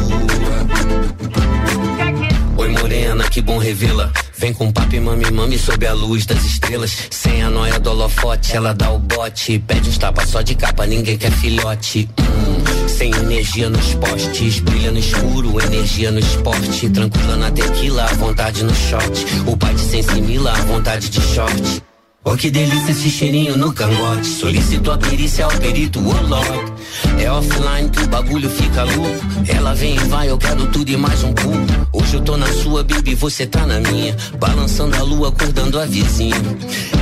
Oi 2.58 2.70
morena, 2.70 3.24
que 3.30 3.42
bom 3.42 3.58
revê-la. 3.58 4.12
Vem 4.40 4.54
com 4.54 4.72
papo 4.72 4.96
e 4.96 5.02
mami, 5.02 5.30
mami 5.32 5.60
sob 5.60 5.86
a 5.86 5.92
luz 5.92 6.26
das 6.26 6.46
estrelas. 6.46 6.96
Sem 7.10 7.44
a 7.44 7.50
noia 7.50 7.78
do 7.78 7.90
holofote, 7.90 8.56
ela 8.56 8.74
dá 8.74 8.90
o 8.90 8.98
bote. 8.98 9.60
Pede 9.60 9.90
uns 9.90 9.98
tapas 9.98 10.30
só 10.30 10.42
de 10.42 10.56
capa, 10.56 10.86
ninguém 10.86 11.18
quer 11.18 11.30
filhote. 11.30 12.08
Hum, 12.22 12.88
sem 12.88 13.14
energia 13.14 13.70
nos 13.70 13.96
postes, 13.96 14.62
brilha 14.62 14.94
no 14.94 15.00
escuro, 15.00 15.62
energia 15.62 16.10
no 16.10 16.20
esporte. 16.20 16.90
Tranquila 16.90 17.36
na 17.36 17.52
tequila, 17.52 18.06
vontade 18.14 18.64
no 18.64 18.74
short. 18.74 19.26
O 19.46 19.58
pai 19.58 19.74
de 19.74 19.82
sem 19.82 20.02
simila, 20.02 20.54
vontade 20.68 21.10
de 21.10 21.20
short. 21.20 21.84
Oh, 22.24 22.38
que 22.38 22.50
delícia 22.50 22.92
esse 22.92 23.10
cheirinho 23.10 23.58
no 23.58 23.74
cangote. 23.74 24.26
Solicito 24.26 24.90
a 24.92 24.98
perícia 24.98 25.46
ao 25.46 25.52
perito 25.52 26.00
Warlock. 26.00 26.74
É 27.18 27.30
offline 27.30 27.90
que 27.90 28.04
o 28.04 28.08
bagulho 28.08 28.50
fica 28.50 28.84
louco. 28.84 29.39
Ela 29.70 29.76
vem 29.76 29.94
e 29.94 30.00
vai, 30.00 30.28
eu 30.28 30.36
quero 30.36 30.66
tudo 30.66 30.90
e 30.90 30.98
mais 30.98 31.24
um 31.24 31.32
pouco. 31.32 31.60
Hoje 31.94 32.16
eu 32.16 32.22
tô 32.22 32.36
na 32.36 32.48
sua, 32.48 32.84
baby, 32.84 33.14
você 33.14 33.46
tá 33.46 33.68
na 33.68 33.80
minha. 33.80 34.18
Balançando 34.40 34.96
a 34.96 35.04
lua, 35.04 35.30
acordando 35.30 35.80
a 35.80 35.86
vizinha. 35.86 36.36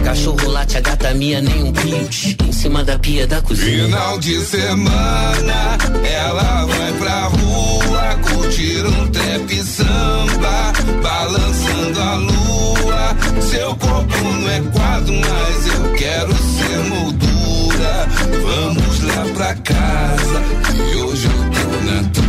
Cachorro 0.04 0.50
late, 0.50 0.76
a 0.76 0.82
gata 0.82 1.14
minha, 1.14 1.40
nem 1.40 1.64
um 1.64 1.72
pios. 1.72 2.36
Em 2.46 2.52
cima 2.52 2.84
da 2.84 3.00
pia 3.00 3.26
da 3.26 3.42
cozinha. 3.42 3.86
Final 3.86 4.20
de 4.20 4.42
semana, 4.42 5.78
ela 6.04 6.66
vai 6.66 6.92
pra 7.00 7.28
rua. 7.28 8.20
Curtir 8.34 8.86
um 8.86 9.08
trap 9.12 9.64
samba. 9.64 10.74
Balançando 11.02 12.02
a 12.02 12.16
lua. 12.16 13.42
Seu 13.50 13.76
corpo 13.78 14.18
não 14.22 14.50
é 14.50 14.60
quadro, 14.74 15.14
mas 15.14 15.68
eu 15.68 15.94
quero 15.94 16.36
ser 16.36 16.80
moldura. 16.90 18.08
Vamos 18.44 19.04
lá 19.04 19.26
pra 19.34 19.56
casa, 19.56 20.42
que 20.74 20.98
hoje 20.98 21.28
eu 21.28 21.32
tô 21.32 21.92
na 21.92 22.10
tua. 22.10 22.27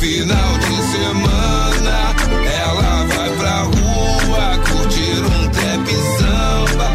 Final 0.00 0.58
de 0.58 0.76
semana, 0.92 2.14
ela 2.62 3.06
vai 3.06 3.30
pra 3.36 3.62
rua 3.62 4.58
curtir 4.68 5.18
um 5.24 5.48
trap 5.48 5.86
samba, 6.18 6.88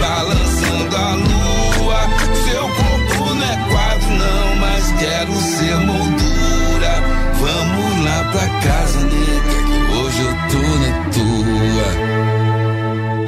balançando 0.00 0.96
a 0.96 1.14
lua. 1.14 2.00
Seu 2.44 2.62
corpo 2.62 3.34
não 3.34 3.44
é 3.44 3.56
quadro, 3.70 4.10
não, 4.10 4.56
mas 4.56 4.84
quero 4.98 5.34
ser 5.34 5.76
moldura. 5.76 6.92
Vamos 7.40 8.04
lá 8.04 8.18
pra 8.32 8.46
casa, 8.60 9.00
nega, 9.00 9.58
hoje 9.98 10.20
eu 10.22 10.34
tô 10.50 10.62
na 10.78 10.90
tua. 11.10 11.88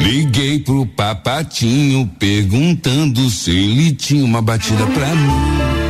Liguei 0.00 0.60
pro 0.60 0.86
papatinho 0.86 2.06
perguntando 2.18 3.28
se 3.28 3.50
ele 3.50 3.92
tinha 3.92 4.24
uma 4.24 4.40
batida 4.40 4.86
pra 4.86 5.08
mim. 5.14 5.85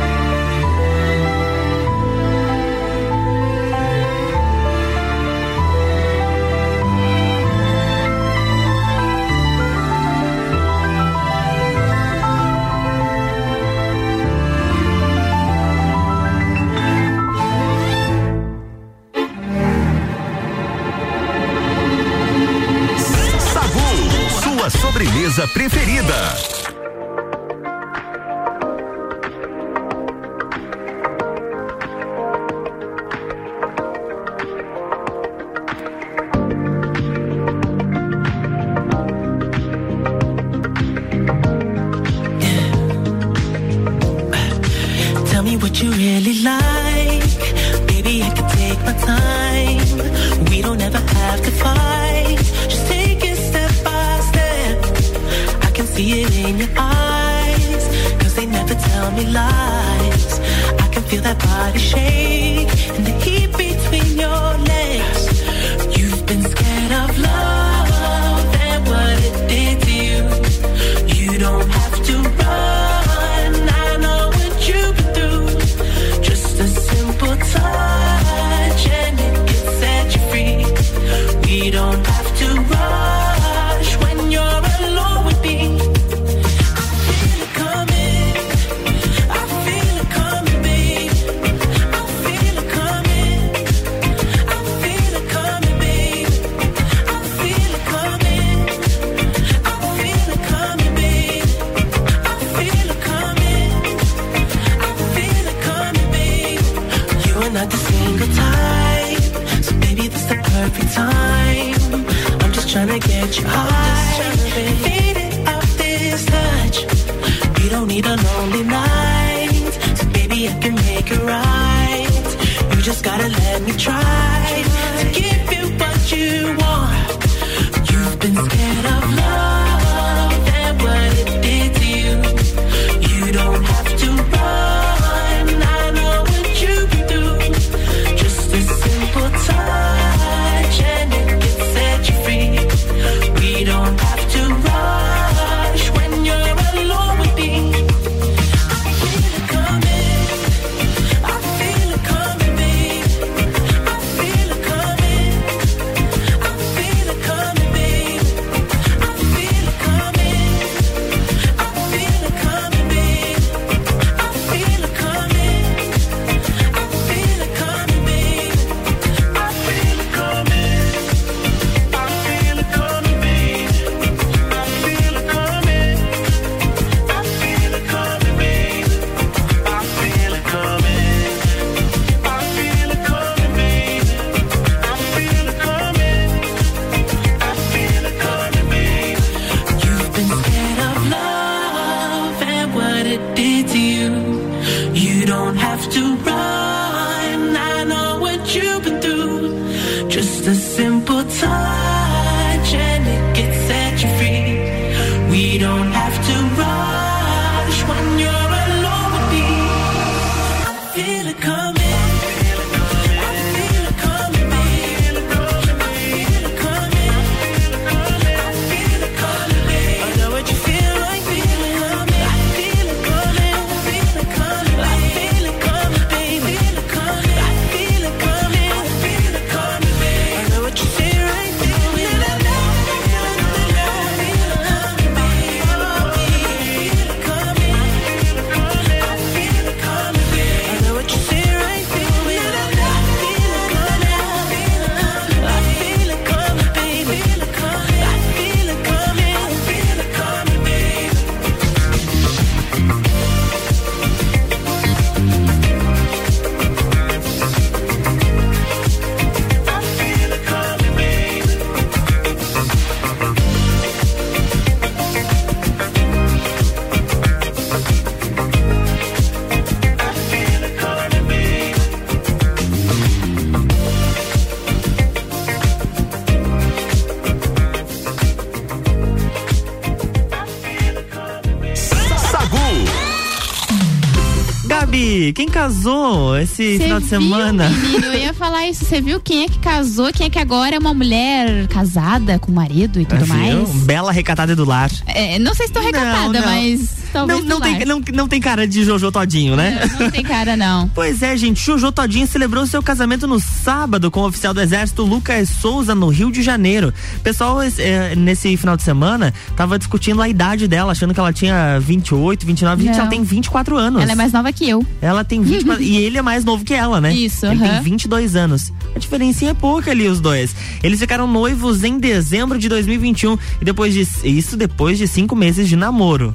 casou 285.87 286.37
esse 286.37 286.77
Cê 286.77 286.83
final 286.83 286.99
de 286.99 287.07
semana. 287.07 287.69
Menino, 287.69 288.05
eu 288.07 288.19
ia 288.19 288.33
falar 288.33 288.67
isso. 288.67 288.83
Você 288.83 288.99
viu 288.99 289.19
quem 289.19 289.43
é 289.43 289.47
que 289.47 289.57
casou? 289.59 290.11
Quem 290.11 290.27
é 290.27 290.29
que 290.29 290.39
agora 290.39 290.75
é 290.75 290.79
uma 290.79 290.93
mulher 290.93 291.67
casada 291.67 292.37
com 292.37 292.51
marido 292.51 292.99
e 292.99 293.05
tudo 293.05 293.23
é, 293.23 293.27
mais? 293.27 293.53
Viu? 293.53 293.85
Bela 293.85 294.11
recatada 294.11 294.55
do 294.55 294.65
lar. 294.65 294.91
É, 295.05 295.39
não 295.39 295.53
sei 295.53 295.67
se 295.67 295.73
tô 295.73 295.79
recatada, 295.79 296.27
não, 296.27 296.33
não. 296.33 296.41
mas 296.41 296.96
Talvez 297.11 297.43
não, 297.43 297.59
não, 297.59 297.61
tem, 297.61 297.85
não, 297.85 298.01
não 298.13 298.27
tem 298.27 298.39
cara 298.39 298.67
de 298.67 298.83
Jojo 298.83 299.11
Todinho, 299.11 299.55
né? 299.55 299.87
Não, 299.93 299.99
não 299.99 300.11
tem 300.11 300.23
cara, 300.23 300.55
não. 300.55 300.87
pois 300.93 301.21
é, 301.21 301.35
gente. 301.35 301.63
Jojo 301.63 301.91
Todinho 301.91 302.27
celebrou 302.27 302.65
seu 302.65 302.81
casamento 302.81 303.27
no 303.27 303.39
sábado 303.39 304.09
com 304.11 304.21
o 304.21 304.27
oficial 304.27 304.53
do 304.53 304.61
Exército 304.61 305.03
Lucas 305.03 305.49
Souza, 305.49 305.95
no 305.95 306.09
Rio 306.09 306.31
de 306.31 306.41
Janeiro. 306.41 306.93
O 307.17 307.19
pessoal, 307.19 307.61
eh, 307.61 308.15
nesse 308.15 308.55
final 308.57 308.77
de 308.77 308.83
semana, 308.83 309.33
tava 309.55 309.77
discutindo 309.77 310.21
a 310.21 310.29
idade 310.29 310.67
dela, 310.67 310.91
achando 310.91 311.13
que 311.13 311.19
ela 311.19 311.33
tinha 311.33 311.79
28, 311.79 312.45
29. 312.45 312.83
Gente, 312.83 312.99
ela 312.99 313.07
tem 313.07 313.23
24 313.23 313.77
anos. 313.77 314.01
Ela 314.01 314.11
é 314.11 314.15
mais 314.15 314.31
nova 314.31 314.51
que 314.51 314.67
eu. 314.69 314.85
Ela 315.01 315.23
tem 315.23 315.41
24. 315.41 315.81
e 315.83 315.97
ele 315.97 316.17
é 316.17 316.21
mais 316.21 316.43
novo 316.43 316.63
que 316.63 316.73
ela, 316.73 316.99
né? 316.99 317.13
Isso. 317.13 317.45
Ele 317.45 317.59
tem 317.59 317.81
22 317.81 318.35
anos. 318.35 318.73
A 318.95 318.99
diferença 318.99 319.45
é 319.45 319.53
pouca 319.53 319.91
ali, 319.91 320.07
os 320.07 320.19
dois. 320.19 320.55
Eles 320.83 320.99
ficaram 320.99 321.27
noivos 321.27 321.83
em 321.83 321.99
dezembro 321.99 322.57
de 322.57 322.69
2021 322.69 323.37
e 323.61 323.65
depois 323.65 323.93
de. 323.93 324.07
Isso 324.23 324.57
depois 324.57 324.97
de 324.97 325.07
cinco 325.07 325.35
meses 325.35 325.67
de 325.67 325.75
namoro. 325.75 326.33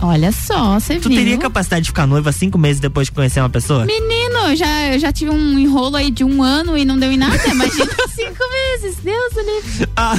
Olha 0.00 0.32
só, 0.32 0.78
você 0.78 0.96
tu 0.98 1.08
viu. 1.08 1.18
Tu 1.18 1.22
teria 1.22 1.38
capacidade 1.38 1.82
de 1.82 1.90
ficar 1.90 2.06
noiva 2.06 2.32
cinco 2.32 2.58
meses 2.58 2.80
depois 2.80 3.06
de 3.06 3.12
conhecer 3.12 3.40
uma 3.40 3.48
pessoa? 3.48 3.84
Menino, 3.84 4.38
eu 4.50 4.56
já, 4.56 4.92
eu 4.92 4.98
já 4.98 5.12
tive 5.12 5.30
um 5.30 5.58
enrolo 5.58 5.96
aí 5.96 6.10
de 6.10 6.24
um 6.24 6.42
ano 6.42 6.76
e 6.76 6.84
não 6.84 6.98
deu 6.98 7.10
em 7.10 7.16
nada. 7.16 7.36
Imagina 7.46 7.90
cinco 8.14 8.44
meses. 8.50 8.96
Deus 9.02 9.32
livre. 9.34 9.88
Ah. 9.96 10.14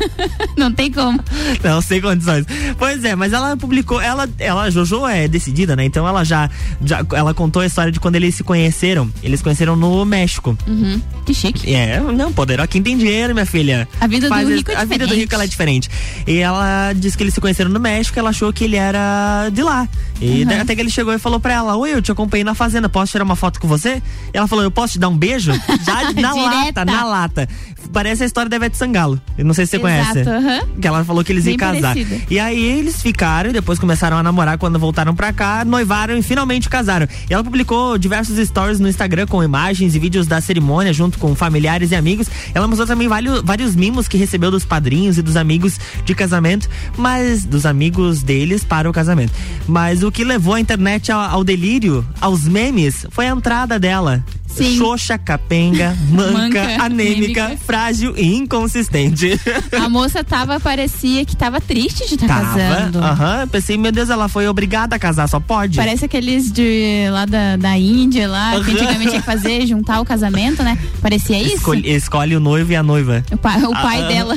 Não 0.56 0.72
tem 0.72 0.90
como. 0.90 1.20
Não, 1.62 1.80
sem 1.80 2.00
condições. 2.00 2.46
Pois 2.78 3.04
é, 3.04 3.14
mas 3.14 3.32
ela 3.32 3.56
publicou, 3.56 4.00
ela, 4.00 4.28
ela, 4.38 4.70
Jojo 4.70 5.06
é 5.06 5.28
decidida, 5.28 5.74
né? 5.74 5.84
Então 5.84 6.06
ela 6.06 6.24
já, 6.24 6.50
já 6.84 7.04
ela 7.12 7.34
contou 7.34 7.62
a 7.62 7.66
história 7.66 7.92
de 7.92 8.00
quando 8.00 8.16
eles 8.16 8.34
se 8.34 8.44
conheceram. 8.44 9.10
Eles 9.22 9.42
conheceram 9.42 9.76
no 9.76 10.04
México. 10.04 10.56
Uhum. 10.66 11.00
Que 11.24 11.34
chique. 11.34 11.74
É, 11.74 12.00
não, 12.00 12.32
poderá 12.32 12.66
quem 12.66 12.82
tem 12.82 12.96
dinheiro, 12.96 13.34
minha 13.34 13.46
filha. 13.46 13.88
A 14.00 14.06
vida 14.06 14.28
Faz 14.28 14.46
do 14.46 14.54
rico 14.54 14.70
é 14.70 14.74
diferente. 14.74 14.92
A 14.92 14.94
vida 14.94 15.06
do 15.06 15.14
rico 15.14 15.34
ela 15.34 15.44
é 15.44 15.46
diferente. 15.46 15.90
E 16.26 16.38
ela 16.38 16.92
disse 16.92 17.16
que 17.16 17.22
eles 17.22 17.34
se 17.34 17.40
conheceram 17.40 17.70
no 17.70 17.80
México, 17.80 18.18
ela 18.18 18.30
achou 18.30 18.45
que 18.52 18.64
ele 18.64 18.76
era 18.76 19.48
de 19.52 19.62
lá. 19.62 19.88
E 20.20 20.44
Uhum. 20.44 20.60
até 20.62 20.74
que 20.74 20.80
ele 20.80 20.88
chegou 20.90 21.12
e 21.12 21.18
falou 21.18 21.38
pra 21.38 21.52
ela: 21.52 21.76
Oi, 21.76 21.92
eu 21.92 22.00
te 22.00 22.10
acompanhei 22.10 22.42
na 22.44 22.54
fazenda, 22.54 22.88
posso 22.88 23.12
tirar 23.12 23.24
uma 23.24 23.36
foto 23.36 23.60
com 23.60 23.68
você? 23.68 24.02
E 24.32 24.36
ela 24.38 24.46
falou: 24.46 24.64
Eu 24.64 24.70
posso 24.70 24.94
te 24.94 24.98
dar 24.98 25.08
um 25.08 25.16
beijo? 25.16 25.52
Já 25.84 26.12
na 26.20 26.34
lata, 26.34 26.84
na 26.84 27.04
lata. 27.04 27.48
Parece 27.92 28.24
a 28.24 28.26
história 28.26 28.48
da 28.48 28.56
Ivete 28.56 28.76
Sangalo. 28.76 29.20
Eu 29.38 29.44
não 29.44 29.54
sei 29.54 29.64
se 29.64 29.78
você 29.78 29.86
Exato, 29.86 30.12
conhece. 30.14 30.28
aham. 30.28 30.60
Que 30.80 30.88
ela 30.88 31.04
falou 31.04 31.22
que 31.22 31.30
eles 31.32 31.44
Bem 31.44 31.52
iam 31.52 31.58
casar. 31.58 31.94
parecida. 31.94 32.20
E 32.28 32.38
aí 32.38 32.60
eles 32.64 33.00
ficaram 33.00 33.50
e 33.50 33.52
depois 33.52 33.78
começaram 33.78 34.16
a 34.16 34.22
namorar 34.22 34.58
quando 34.58 34.76
voltaram 34.78 35.14
pra 35.14 35.32
cá, 35.32 35.64
noivaram 35.64 36.16
e 36.16 36.22
finalmente 36.22 36.68
casaram. 36.68 37.06
E 37.30 37.32
ela 37.32 37.44
publicou 37.44 37.96
diversos 37.96 38.36
stories 38.48 38.80
no 38.80 38.88
Instagram 38.88 39.26
com 39.28 39.42
imagens 39.42 39.94
e 39.94 39.98
vídeos 40.00 40.26
da 40.26 40.40
cerimônia 40.40 40.92
junto 40.92 41.16
com 41.18 41.34
familiares 41.36 41.92
e 41.92 41.94
amigos. 41.94 42.26
Ela 42.54 42.66
mostrou 42.66 42.86
também 42.88 43.06
vários, 43.06 43.40
vários 43.42 43.76
mimos 43.76 44.08
que 44.08 44.16
recebeu 44.16 44.50
dos 44.50 44.64
padrinhos 44.64 45.16
e 45.18 45.22
dos 45.22 45.36
amigos 45.36 45.78
de 46.04 46.14
casamento, 46.14 46.68
mas 46.98 47.44
dos 47.44 47.64
amigos 47.66 48.22
deles 48.36 48.62
para 48.62 48.88
o 48.88 48.92
casamento. 48.92 49.32
Mas 49.66 50.02
o 50.02 50.12
que 50.12 50.22
levou 50.22 50.52
a 50.52 50.60
internet 50.60 51.10
ao, 51.10 51.20
ao 51.20 51.42
delírio, 51.42 52.06
aos 52.20 52.46
memes, 52.46 53.06
foi 53.10 53.26
a 53.26 53.30
entrada 53.30 53.78
dela. 53.78 54.22
Sim. 54.56 54.76
Xoxa, 54.78 55.18
capenga, 55.18 55.96
manca, 56.10 56.32
Manca, 56.32 56.60
anêmica, 56.84 57.44
anêmica. 57.44 57.58
frágil 57.66 58.14
e 58.16 58.34
inconsistente. 58.36 59.38
A 59.80 59.88
moça 59.88 60.24
tava, 60.24 60.58
parecia 60.58 61.24
que 61.24 61.36
tava 61.36 61.60
triste 61.60 62.06
de 62.08 62.14
estar 62.14 62.26
Tava, 62.26 62.58
casando. 62.58 62.98
aham, 62.98 63.48
pensei, 63.48 63.76
meu 63.76 63.92
Deus, 63.92 64.08
ela 64.10 64.28
foi 64.28 64.48
obrigada 64.48 64.96
a 64.96 64.98
casar, 64.98 65.28
só 65.28 65.38
pode. 65.38 65.76
Parece 65.76 66.04
aqueles 66.06 66.50
de 66.50 67.06
lá 67.10 67.24
da, 67.26 67.56
da 67.56 67.76
Índia, 67.78 68.28
lá, 68.28 68.52
que 68.52 68.56
Aham. 68.56 68.72
antigamente 68.72 69.08
tinha 69.10 69.20
que 69.20 69.26
fazer, 69.26 69.66
juntar 69.66 70.00
o 70.00 70.04
casamento, 70.04 70.62
né? 70.62 70.78
Parecia 71.02 71.40
isso. 71.40 71.56
Escolhe, 71.56 71.90
escolhe 71.90 72.34
o 72.36 72.40
noivo 72.40 72.72
e 72.72 72.76
a 72.76 72.82
noiva. 72.82 73.22
O 73.30 73.36
pai, 73.36 73.62
o 73.62 73.72
pai 73.72 74.02
Ah, 74.02 74.08
dela. 74.08 74.34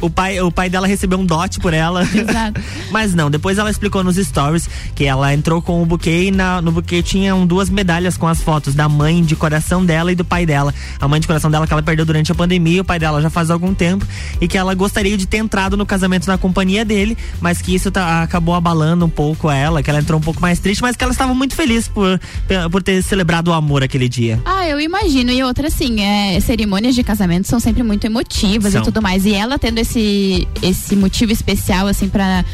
O, 0.00 0.06
o 0.06 0.10
pai, 0.10 0.40
o 0.40 0.50
pai 0.50 0.68
dela 0.68 0.86
recebeu 0.86 1.18
um 1.18 1.24
dote 1.24 1.60
por 1.60 1.72
ela. 1.72 2.02
Exato. 2.02 2.60
Mas 2.90 3.14
não, 3.14 3.30
depois 3.30 3.58
ela 3.58 3.70
explicou 3.70 4.02
nos 4.02 4.16
stories 4.16 4.68
que 4.94 5.04
ela 5.04 5.32
entrou 5.32 5.62
com 5.62 5.82
o 5.82 5.86
buquê 5.86 6.24
e 6.24 6.30
na- 6.30 6.60
no 6.60 6.72
buquê 6.72 7.02
tinham 7.02 7.46
duas 7.46 7.70
medalhas 7.70 8.16
com 8.16 8.26
as 8.26 8.42
fotos 8.42 8.74
da 8.74 8.88
mãe 8.88 9.22
de 9.22 9.36
coração 9.36 9.51
dela 9.84 10.12
e 10.12 10.14
do 10.14 10.24
pai 10.24 10.46
dela. 10.46 10.74
A 11.00 11.08
mãe 11.08 11.20
de 11.20 11.26
coração 11.26 11.50
dela 11.50 11.66
que 11.66 11.72
ela 11.72 11.82
perdeu 11.82 12.04
durante 12.04 12.30
a 12.32 12.34
pandemia, 12.34 12.82
o 12.82 12.84
pai 12.84 12.98
dela 12.98 13.20
já 13.20 13.30
faz 13.30 13.50
algum 13.50 13.74
tempo 13.74 14.06
e 14.40 14.48
que 14.48 14.56
ela 14.56 14.74
gostaria 14.74 15.16
de 15.16 15.26
ter 15.26 15.38
entrado 15.38 15.76
no 15.76 15.84
casamento 15.86 16.26
na 16.26 16.38
companhia 16.38 16.84
dele, 16.84 17.16
mas 17.40 17.60
que 17.60 17.74
isso 17.74 17.90
tá- 17.90 18.22
acabou 18.22 18.54
abalando 18.54 19.04
um 19.04 19.08
pouco 19.08 19.50
ela, 19.50 19.82
que 19.82 19.90
ela 19.90 19.98
entrou 20.00 20.18
um 20.18 20.22
pouco 20.22 20.40
mais 20.40 20.58
triste, 20.58 20.80
mas 20.82 20.96
que 20.96 21.04
ela 21.04 21.12
estava 21.12 21.34
muito 21.34 21.54
feliz 21.54 21.88
por, 21.88 22.20
por 22.70 22.82
ter 22.82 23.02
celebrado 23.02 23.48
o 23.48 23.52
amor 23.52 23.82
aquele 23.82 24.08
dia. 24.08 24.40
Ah, 24.44 24.66
eu 24.66 24.80
imagino. 24.80 25.30
E 25.30 25.42
outra, 25.42 25.68
assim, 25.68 26.00
é, 26.02 26.40
cerimônias 26.40 26.94
de 26.94 27.02
casamento 27.02 27.46
são 27.48 27.58
sempre 27.60 27.82
muito 27.82 28.04
emotivas 28.06 28.72
São. 28.72 28.82
e 28.82 28.84
tudo 28.84 29.02
mais. 29.02 29.24
E 29.26 29.32
ela 29.34 29.58
tendo 29.58 29.78
esse, 29.78 30.46
esse 30.62 30.96
motivo 30.96 31.32
especial, 31.32 31.86
assim, 31.86 32.08
pra 32.08 32.44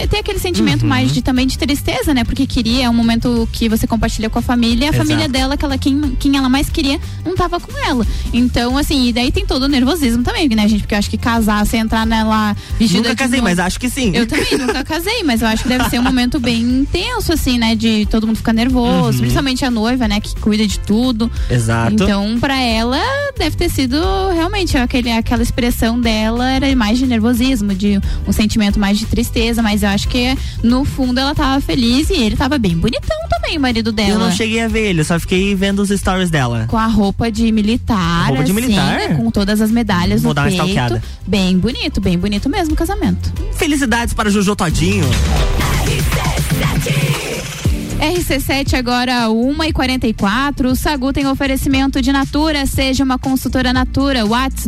ter, 0.00 0.08
ter 0.08 0.18
aquele 0.18 0.38
sentimento 0.38 0.82
Uhum. 0.82 0.88
mais 0.88 1.12
de 1.12 1.22
também 1.22 1.46
de 1.46 1.56
tristeza, 1.56 2.12
né? 2.12 2.24
Porque 2.24 2.46
queria, 2.46 2.84
é 2.86 2.90
um 2.90 2.94
momento 2.94 3.48
que 3.52 3.68
você 3.68 3.86
compartilha 3.86 4.28
com 4.28 4.38
a 4.38 4.42
família, 4.42 4.86
e 4.86 4.88
a 4.88 4.90
Exato. 4.90 5.06
família 5.06 5.28
dela, 5.28 5.56
que 5.56 5.64
ela, 5.64 5.78
quem, 5.78 6.00
quem 6.18 6.36
ela 6.36 6.48
mais 6.48 6.68
queria, 6.68 6.98
não 7.24 7.34
tava 7.34 7.60
com 7.60 7.72
ela. 7.86 8.06
Então, 8.32 8.76
assim, 8.76 9.08
e 9.08 9.12
daí 9.12 9.30
tem 9.30 9.46
todo 9.46 9.64
o 9.64 9.68
nervosismo 9.68 10.22
também, 10.22 10.48
né, 10.48 10.66
gente? 10.68 10.80
Porque 10.82 10.94
eu 10.94 10.98
acho 10.98 11.10
que 11.10 11.16
casar, 11.18 11.64
você 11.64 11.76
entrar 11.76 12.06
nela 12.06 12.56
vestida 12.78 13.08
Nunca 13.10 13.16
casei, 13.24 13.40
mas 13.40 13.58
acho 13.58 13.78
que 13.78 13.88
sim. 13.88 14.12
Eu 14.14 14.26
também 14.26 14.58
nunca 14.58 14.82
casei, 14.84 15.22
mas 15.24 15.42
eu 15.42 15.48
acho 15.48 15.62
que 15.62 15.68
deve 15.68 15.88
ser 15.88 15.98
um 15.98 16.02
momento 16.02 16.38
bem 16.40 16.60
intenso, 16.62 17.32
assim, 17.32 17.58
né? 17.58 17.74
De 17.74 18.06
todo 18.10 18.26
mundo 18.26 18.36
ficar 18.36 18.52
nervoso, 18.52 18.84
Uhum. 19.18 19.18
principalmente 19.20 19.64
a 19.64 19.70
noiva, 19.70 20.08
né? 20.08 20.20
Que 20.20 20.34
cuida 20.40 20.66
de 20.66 20.78
tudo. 20.80 21.30
Exato. 21.50 21.92
Então, 21.94 22.38
pra 22.40 22.60
ela, 22.60 23.00
deve 23.38 23.56
ter 23.56 23.68
sido 23.70 23.96
realmente 24.34 24.76
aquele, 24.76 25.10
aquela 25.12 25.42
expressão 25.42 26.00
dela 26.00 26.50
era 26.50 26.74
mais 26.74 26.98
de 26.98 27.06
nervosismo, 27.06 27.74
de 27.74 28.00
um 28.26 28.32
sentimento 28.32 28.78
mais 28.80 28.98
de 28.98 29.06
tristeza, 29.06 29.62
mas 29.62 29.83
eu 29.84 29.90
acho 29.90 30.08
que 30.08 30.36
no 30.62 30.84
fundo 30.84 31.18
ela 31.20 31.34
tava 31.34 31.60
feliz 31.60 32.10
e 32.10 32.14
ele 32.14 32.36
tava 32.36 32.58
bem 32.58 32.76
bonitão 32.76 33.16
também, 33.30 33.56
o 33.56 33.60
marido 33.60 33.92
dela. 33.92 34.10
Eu 34.10 34.18
não 34.18 34.32
cheguei 34.32 34.60
a 34.62 34.68
ver 34.68 34.88
ele, 34.90 35.00
eu 35.00 35.04
só 35.04 35.18
fiquei 35.20 35.54
vendo 35.54 35.80
os 35.80 35.90
stories 35.90 36.30
dela. 36.30 36.66
Com 36.68 36.76
a 36.76 36.86
roupa 36.86 37.30
de 37.30 37.50
militar, 37.52 38.28
Roupa 38.28 38.44
de 38.44 38.50
assim, 38.52 38.60
militar? 38.60 38.96
né, 38.98 39.08
com 39.14 39.30
todas 39.30 39.60
as 39.60 39.70
medalhas 39.70 40.22
Vou 40.22 40.30
no 40.30 40.34
dar 40.34 40.42
uma 40.42 40.48
peito. 40.48 40.62
stalkeada. 40.62 41.02
Bem 41.26 41.58
bonito, 41.58 42.00
bem 42.00 42.18
bonito 42.18 42.48
mesmo 42.48 42.74
o 42.74 42.76
casamento. 42.76 43.32
Felicidades 43.56 44.14
para 44.14 44.30
Jojo 44.30 44.54
Todinho. 44.56 45.04
RC7 48.04 48.74
agora 48.74 49.28
1h44. 49.28 50.66
O 50.66 50.76
Sagu 50.76 51.10
tem 51.10 51.26
oferecimento 51.26 52.02
de 52.02 52.12
Natura. 52.12 52.66
Seja 52.66 53.02
uma 53.02 53.18
consultora 53.18 53.72
Natura. 53.72 54.26
Whats 54.26 54.66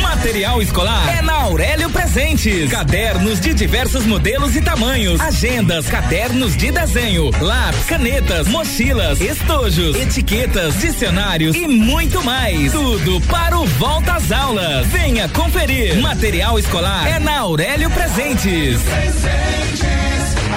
Material 0.00 0.62
escolar 0.62 1.18
é 1.18 1.22
na 1.22 1.34
Aurélio 1.34 1.90
Presentes. 1.90 2.70
Cadernos 2.70 3.40
de 3.40 3.52
diversos 3.52 4.04
modelos 4.06 4.54
e 4.56 4.60
tamanhos, 4.60 5.20
agendas, 5.20 5.86
cadernos 5.86 6.56
de 6.56 6.70
desenho, 6.70 7.30
lápis, 7.40 7.84
canetas, 7.84 8.48
mochilas, 8.48 9.20
estojos, 9.20 9.96
etiquetas, 9.96 10.78
dicionários 10.78 11.56
e 11.56 11.66
muito 11.66 12.22
mais. 12.24 12.72
Tudo 12.72 13.20
para 13.22 13.58
o 13.58 13.66
volta 13.66 14.14
às 14.14 14.30
aulas. 14.30 14.86
Venha 14.86 15.28
conferir. 15.28 16.00
Material 16.00 16.58
escolar 16.58 17.06
é 17.08 17.18
na 17.18 17.38
Aurélio 17.38 17.90
Presentes. 17.90 18.80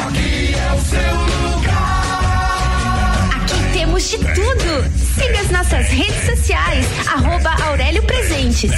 Aqui 0.06 0.54
é 0.54 0.74
o 0.74 0.82
seu 0.82 1.56
lugar. 1.56 3.30
Aqui 3.36 3.74
temos 3.74 4.10
de 4.10 4.18
tudo. 4.18 5.01
Siga 5.22 5.39
as 5.39 5.51
nossas 5.51 5.88
redes 5.88 6.26
sociais. 6.26 6.86
Arroba 7.07 7.51
Aurélio 7.63 8.01
Presentes. 8.01 8.72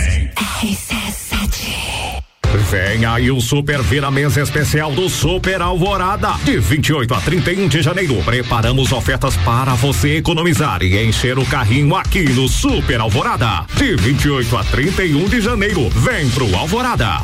Vem 2.70 3.06
aí 3.06 3.32
o 3.32 3.40
Super 3.40 3.82
Vira 3.82 4.12
Mesa 4.12 4.42
Especial 4.42 4.92
do 4.92 5.08
Super 5.10 5.62
Alvorada. 5.62 6.34
De 6.44 6.60
28 6.60 7.14
a 7.14 7.22
31 7.22 7.68
de 7.70 7.82
janeiro, 7.82 8.22
preparamos 8.24 8.92
ofertas 8.92 9.38
para 9.38 9.74
você 9.76 10.18
economizar 10.18 10.84
e 10.84 11.02
encher 11.06 11.40
o 11.40 11.46
carrinho 11.46 11.96
aqui 11.96 12.24
no 12.24 12.50
Super 12.50 13.00
Alvorada. 13.00 13.66
De 13.78 13.96
28 13.96 14.58
a 14.58 14.64
31 14.66 15.30
de 15.30 15.40
janeiro, 15.40 15.90
vem 15.92 16.30
pro 16.30 16.54
Alvorada. 16.56 17.24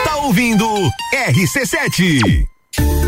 ouvindo 0.21 0.65
RC7. 1.13 2.50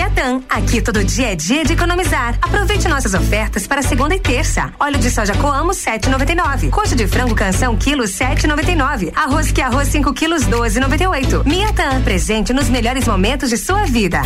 Miatã. 0.00 0.40
Aqui 0.48 0.80
todo 0.80 1.04
dia 1.04 1.32
é 1.32 1.36
dia 1.36 1.62
de 1.62 1.74
economizar. 1.74 2.38
Aproveite 2.40 2.88
nossas 2.88 3.12
ofertas 3.12 3.66
para 3.66 3.82
segunda 3.82 4.14
e 4.14 4.18
terça. 4.18 4.72
Óleo 4.80 4.98
de 4.98 5.10
soja 5.10 5.34
Coamo 5.34 5.72
7,99. 5.72 6.70
Coxa 6.70 6.96
de 6.96 7.06
frango 7.06 7.34
canção 7.34 7.76
quilo 7.76 8.04
7,99. 8.04 9.12
Arroz 9.14 9.52
que 9.52 9.60
arroz 9.60 9.88
5 9.88 10.14
quilos 10.14 10.44
12,98. 10.44 11.44
Miatã. 11.44 12.00
Presente 12.02 12.50
nos 12.54 12.70
melhores 12.70 13.06
momentos 13.06 13.50
de 13.50 13.58
sua 13.58 13.84
vida. 13.84 14.22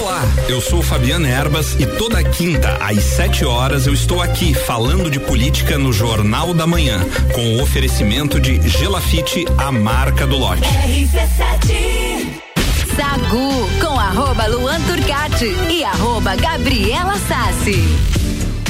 Olá, 0.00 0.22
eu 0.48 0.62
sou 0.62 0.82
Fabiana 0.82 1.28
Erbas 1.28 1.76
e 1.78 1.84
toda 1.84 2.24
quinta 2.24 2.78
às 2.80 3.04
7 3.04 3.44
horas 3.44 3.86
eu 3.86 3.92
estou 3.92 4.22
aqui 4.22 4.54
falando 4.54 5.10
de 5.10 5.20
política 5.20 5.76
no 5.76 5.92
Jornal 5.92 6.54
da 6.54 6.66
Manhã, 6.66 7.04
com 7.34 7.56
o 7.56 7.62
oferecimento 7.62 8.40
de 8.40 8.66
Gelafite, 8.66 9.44
a 9.58 9.70
marca 9.70 10.26
do 10.26 10.38
lote. 10.38 10.62
Sagu 12.96 13.68
com 13.78 14.00
arroba 14.00 14.46
Luan 14.46 14.80
Turcati 14.80 15.54
e 15.70 15.84
arroba 15.84 16.34
Gabriela 16.34 17.18
Sassi. 17.18 18.25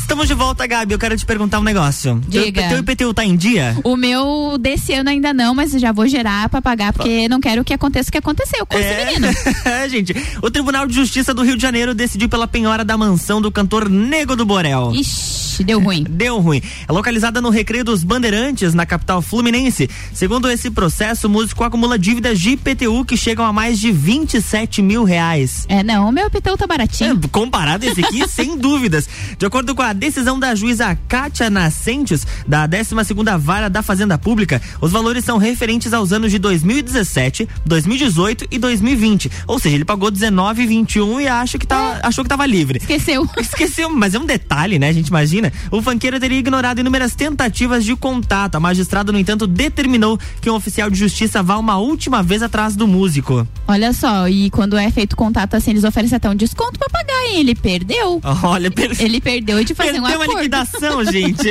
Estamos 0.00 0.26
de 0.26 0.34
volta, 0.34 0.66
Gabi. 0.66 0.94
Eu 0.94 0.98
quero 0.98 1.16
te 1.16 1.26
perguntar 1.26 1.58
um 1.60 1.62
negócio. 1.62 2.20
Diga. 2.26 2.62
Teu, 2.62 2.70
teu 2.70 2.78
IPTU 2.78 3.14
tá 3.14 3.24
em 3.24 3.36
dia? 3.36 3.76
O 3.84 3.96
meu 3.96 4.56
desse 4.58 4.94
ano 4.94 5.10
ainda 5.10 5.34
não, 5.34 5.54
mas 5.54 5.72
já 5.72 5.92
vou 5.92 6.06
gerar 6.08 6.48
pra 6.48 6.62
pagar, 6.62 6.92
porque 6.92 7.28
não 7.28 7.40
quero 7.40 7.62
que 7.64 7.74
aconteça 7.74 8.08
o 8.08 8.12
que 8.12 8.18
aconteceu 8.18 8.64
com 8.64 8.78
esse 8.78 9.04
menino. 9.04 9.28
É, 9.64 9.88
gente. 9.88 10.14
O 10.42 10.50
Tribunal 10.50 10.86
de 10.86 10.94
Justiça 10.94 11.34
do 11.34 11.42
Rio 11.42 11.56
de 11.56 11.62
Janeiro 11.62 11.94
decidiu 11.94 12.28
pela 12.28 12.46
penhora 12.48 12.84
da 12.84 12.96
mansão 12.96 13.40
do 13.40 13.50
cantor 13.50 13.88
Nego 13.88 14.34
do 14.34 14.46
Borel. 14.46 14.92
Ixi, 14.94 15.62
deu 15.64 15.80
ruim. 15.80 16.04
Deu 16.08 16.38
ruim. 16.40 16.62
É 16.88 16.92
localizada 16.92 17.40
no 17.40 17.50
Recreio 17.50 17.84
dos 17.84 18.02
Bandeirantes, 18.02 18.72
na 18.72 18.86
capital 18.86 19.20
fluminense. 19.20 19.90
Segundo 20.12 20.48
esse 20.50 20.70
processo, 20.70 21.26
o 21.26 21.30
músico 21.30 21.64
acumula 21.64 21.98
dívidas 21.98 22.40
de 22.40 22.50
IPTU 22.50 23.04
que 23.04 23.16
chegam 23.16 23.44
a 23.44 23.52
mais 23.52 23.78
de 23.78 23.92
27 23.92 24.80
mil 24.80 25.04
reais. 25.04 25.66
É, 25.68 25.82
não, 25.82 26.08
o 26.08 26.12
meu 26.12 26.26
IPTU 26.28 26.56
tá 26.56 26.66
baratinho. 26.66 27.20
É, 27.22 27.28
comparado 27.28 27.84
esse 27.84 28.00
aqui, 28.00 28.26
sem 28.30 28.56
dúvidas. 28.56 29.08
De 29.38 29.44
acordo 29.44 29.74
com 29.74 29.82
a 29.82 29.87
decisão 29.92 30.38
da 30.38 30.54
juíza 30.54 30.96
Kátia 31.08 31.50
Nascentes, 31.50 32.26
da 32.46 32.66
12 32.66 33.04
segunda 33.04 33.36
Vara 33.36 33.68
da 33.68 33.82
Fazenda 33.82 34.18
Pública, 34.18 34.60
os 34.80 34.90
valores 34.90 35.24
são 35.24 35.38
referentes 35.38 35.92
aos 35.92 36.12
anos 36.12 36.30
de 36.30 36.38
2017, 36.38 37.48
2018 37.64 38.46
e 38.50 38.58
2020. 38.58 39.30
Ou 39.46 39.58
seja, 39.58 39.74
ele 39.74 39.84
pagou 39.84 40.10
19 40.10 40.62
e 40.62 40.66
21 40.66 41.20
e 41.20 41.28
acha 41.28 41.58
que 41.58 41.66
tá, 41.66 42.00
achou 42.02 42.24
que 42.24 42.28
tava 42.28 42.46
livre. 42.46 42.78
Esqueceu. 42.78 43.28
Esqueceu, 43.38 43.90
mas 43.90 44.14
é 44.14 44.18
um 44.18 44.26
detalhe, 44.26 44.78
né? 44.78 44.88
A 44.88 44.92
gente 44.92 45.08
imagina. 45.08 45.52
O 45.70 45.82
fanqueiro 45.82 46.20
teria 46.20 46.38
ignorado 46.38 46.80
inúmeras 46.80 47.14
tentativas 47.14 47.84
de 47.84 47.94
contato. 47.96 48.56
A 48.56 48.60
magistrada, 48.60 49.12
no 49.12 49.18
entanto, 49.18 49.46
determinou 49.46 50.18
que 50.40 50.50
um 50.50 50.54
oficial 50.54 50.90
de 50.90 50.98
justiça 50.98 51.42
vá 51.42 51.56
uma 51.56 51.78
última 51.78 52.22
vez 52.22 52.42
atrás 52.42 52.76
do 52.76 52.86
músico. 52.86 53.46
Olha 53.66 53.92
só, 53.92 54.28
e 54.28 54.50
quando 54.50 54.76
é 54.76 54.90
feito 54.90 55.16
contato 55.16 55.54
assim, 55.54 55.70
eles 55.70 55.84
oferecem 55.84 56.16
até 56.16 56.28
um 56.28 56.34
desconto 56.34 56.78
pra 56.78 56.88
pagar, 56.88 57.26
hein? 57.26 57.40
Ele 57.40 57.54
perdeu. 57.54 58.20
Olha, 58.42 58.70
per... 58.70 58.96
Ele 59.00 59.20
perdeu 59.20 59.62
de 59.64 59.74
fazer 59.86 60.00
um 60.00 60.06
acordo. 60.06 60.36
liquidação, 60.36 61.04
gente. 61.04 61.48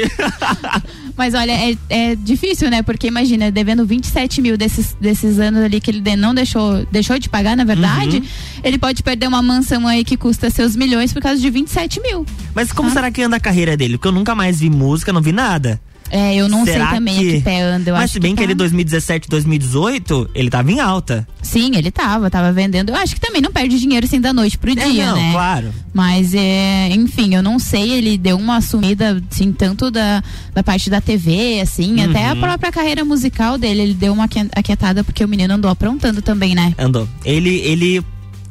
Mas 1.17 1.33
olha, 1.33 1.51
é, 1.51 1.75
é 1.89 2.15
difícil, 2.15 2.69
né? 2.69 2.83
Porque 2.83 3.07
imagina, 3.07 3.49
devendo 3.51 3.83
27 3.85 4.39
mil 4.41 4.55
desses, 4.55 4.95
desses 5.01 5.39
anos 5.39 5.63
ali 5.63 5.81
que 5.81 5.89
ele 5.89 6.15
não 6.15 6.33
deixou, 6.35 6.85
deixou 6.91 7.17
de 7.17 7.27
pagar, 7.27 7.57
na 7.57 7.63
verdade, 7.63 8.17
Uhum. 8.17 8.25
ele 8.63 8.77
pode 8.77 9.01
perder 9.01 9.27
uma 9.27 9.41
mansão 9.41 9.87
aí 9.87 10.03
que 10.05 10.15
custa 10.15 10.49
seus 10.51 10.75
milhões 10.75 11.11
por 11.11 11.21
causa 11.21 11.41
de 11.41 11.49
27 11.49 11.99
mil. 12.01 12.23
Mas 12.53 12.71
como 12.71 12.91
será 12.91 13.09
que 13.09 13.21
anda 13.23 13.37
a 13.37 13.39
carreira 13.39 13.75
dele? 13.75 13.97
Porque 13.97 14.07
eu 14.09 14.11
nunca 14.11 14.35
mais 14.35 14.59
vi 14.59 14.69
música, 14.69 15.11
não 15.11 15.21
vi 15.21 15.31
nada. 15.31 15.81
É, 16.09 16.35
eu 16.35 16.47
não 16.47 16.63
Será 16.65 16.87
sei 16.89 16.97
também 16.97 17.17
a 17.17 17.19
que 17.21 17.41
pé 17.41 17.61
anda. 17.61 17.89
Eu 17.89 17.93
Mas 17.95 18.03
acho 18.05 18.13
se 18.13 18.19
bem 18.19 18.31
que, 18.31 18.37
tá- 18.37 18.43
ele 18.43 18.55
2017, 18.55 19.27
2018, 19.29 20.29
ele 20.33 20.49
tava 20.49 20.71
em 20.71 20.79
alta. 20.79 21.27
Sim, 21.41 21.71
ele 21.75 21.91
tava, 21.91 22.29
tava 22.29 22.51
vendendo. 22.51 22.89
Eu 22.89 22.95
acho 22.95 23.13
que 23.15 23.21
também 23.21 23.41
não 23.41 23.51
perde 23.51 23.79
dinheiro 23.79 24.05
assim 24.05 24.19
da 24.21 24.31
noite 24.33 24.57
pro 24.57 24.73
dia, 24.73 24.83
É, 24.83 25.05
não, 25.05 25.15
né? 25.15 25.31
claro. 25.31 25.73
Mas, 25.93 26.33
é, 26.33 26.89
enfim, 26.91 27.33
eu 27.35 27.41
não 27.43 27.57
sei, 27.59 27.91
ele 27.91 28.17
deu 28.17 28.37
uma 28.37 28.61
sumida, 28.61 29.21
assim, 29.31 29.51
tanto 29.51 29.89
da, 29.89 30.23
da 30.53 30.61
parte 30.63 30.89
da 30.89 31.01
TV, 31.01 31.59
assim, 31.61 32.01
até 32.03 32.27
a 32.29 32.33
Uhum. 32.33 32.39
própria 32.39 32.71
carreira 32.71 33.03
musical 33.03 33.57
dele, 33.57 33.81
ele 33.81 33.93
deu 33.93 34.13
uma 34.13 34.25
aquietada 34.55 35.03
porque 35.03 35.23
o 35.23 35.27
menino 35.27 35.53
andou 35.55 35.71
aprontando 35.71 36.21
também, 36.21 36.53
né? 36.53 36.73
Andou. 36.77 37.07
Ele, 37.25 37.49
ele 37.61 38.03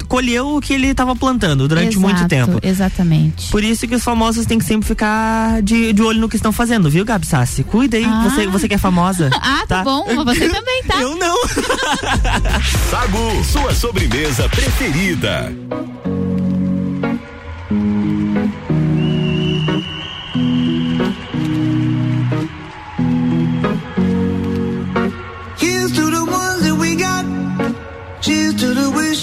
colheu 0.07 0.57
o 0.57 0.61
que 0.61 0.73
ele 0.73 0.95
tava 0.95 1.15
plantando 1.17 1.67
durante 1.69 1.99
muito 1.99 2.17
Exato, 2.17 2.29
tempo. 2.29 2.59
Exatamente. 2.63 3.51
Por 3.51 3.63
isso 3.63 3.87
que 3.87 3.95
os 3.95 4.03
famosos 4.05 4.47
têm 4.47 4.59
que 4.59 4.65
sempre 4.65 4.87
ficar 4.87 5.63
de, 5.63 5.93
de 5.93 6.03
olho 6.03 6.21
no 6.21 6.29
que 6.29 6.37
estão 6.37 6.53
fazendo, 6.53 6.89
viu, 6.91 7.05
Gabi 7.05 7.27
Sassi? 7.27 7.63
Cuida 7.65 7.97
aí, 7.97 8.05
Ah. 8.05 8.29
você, 8.29 8.47
você 8.47 8.69
que 8.69 8.75
é 8.75 8.79
famosa. 8.79 9.31
Ah, 9.49 9.65
tá, 9.69 9.83
bom, 9.83 10.05
mas 10.25 10.37
você 10.39 10.49
também, 10.49 10.83
tá? 10.85 11.01
Eu 11.01 11.15
não. 11.17 11.37
Sagu, 12.91 13.45
sua 13.45 13.75
sobremesa 13.75 14.49
preferida. 14.49 15.53